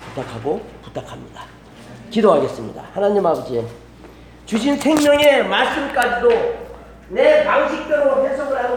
[0.00, 1.42] 부탁하고 부탁합니다.
[2.08, 2.82] 기도하겠습니다.
[2.94, 3.62] 하나님 아버지
[4.46, 6.30] 주신 생명의 말씀까지도
[7.10, 8.72] 내 방식대로 해석을 하는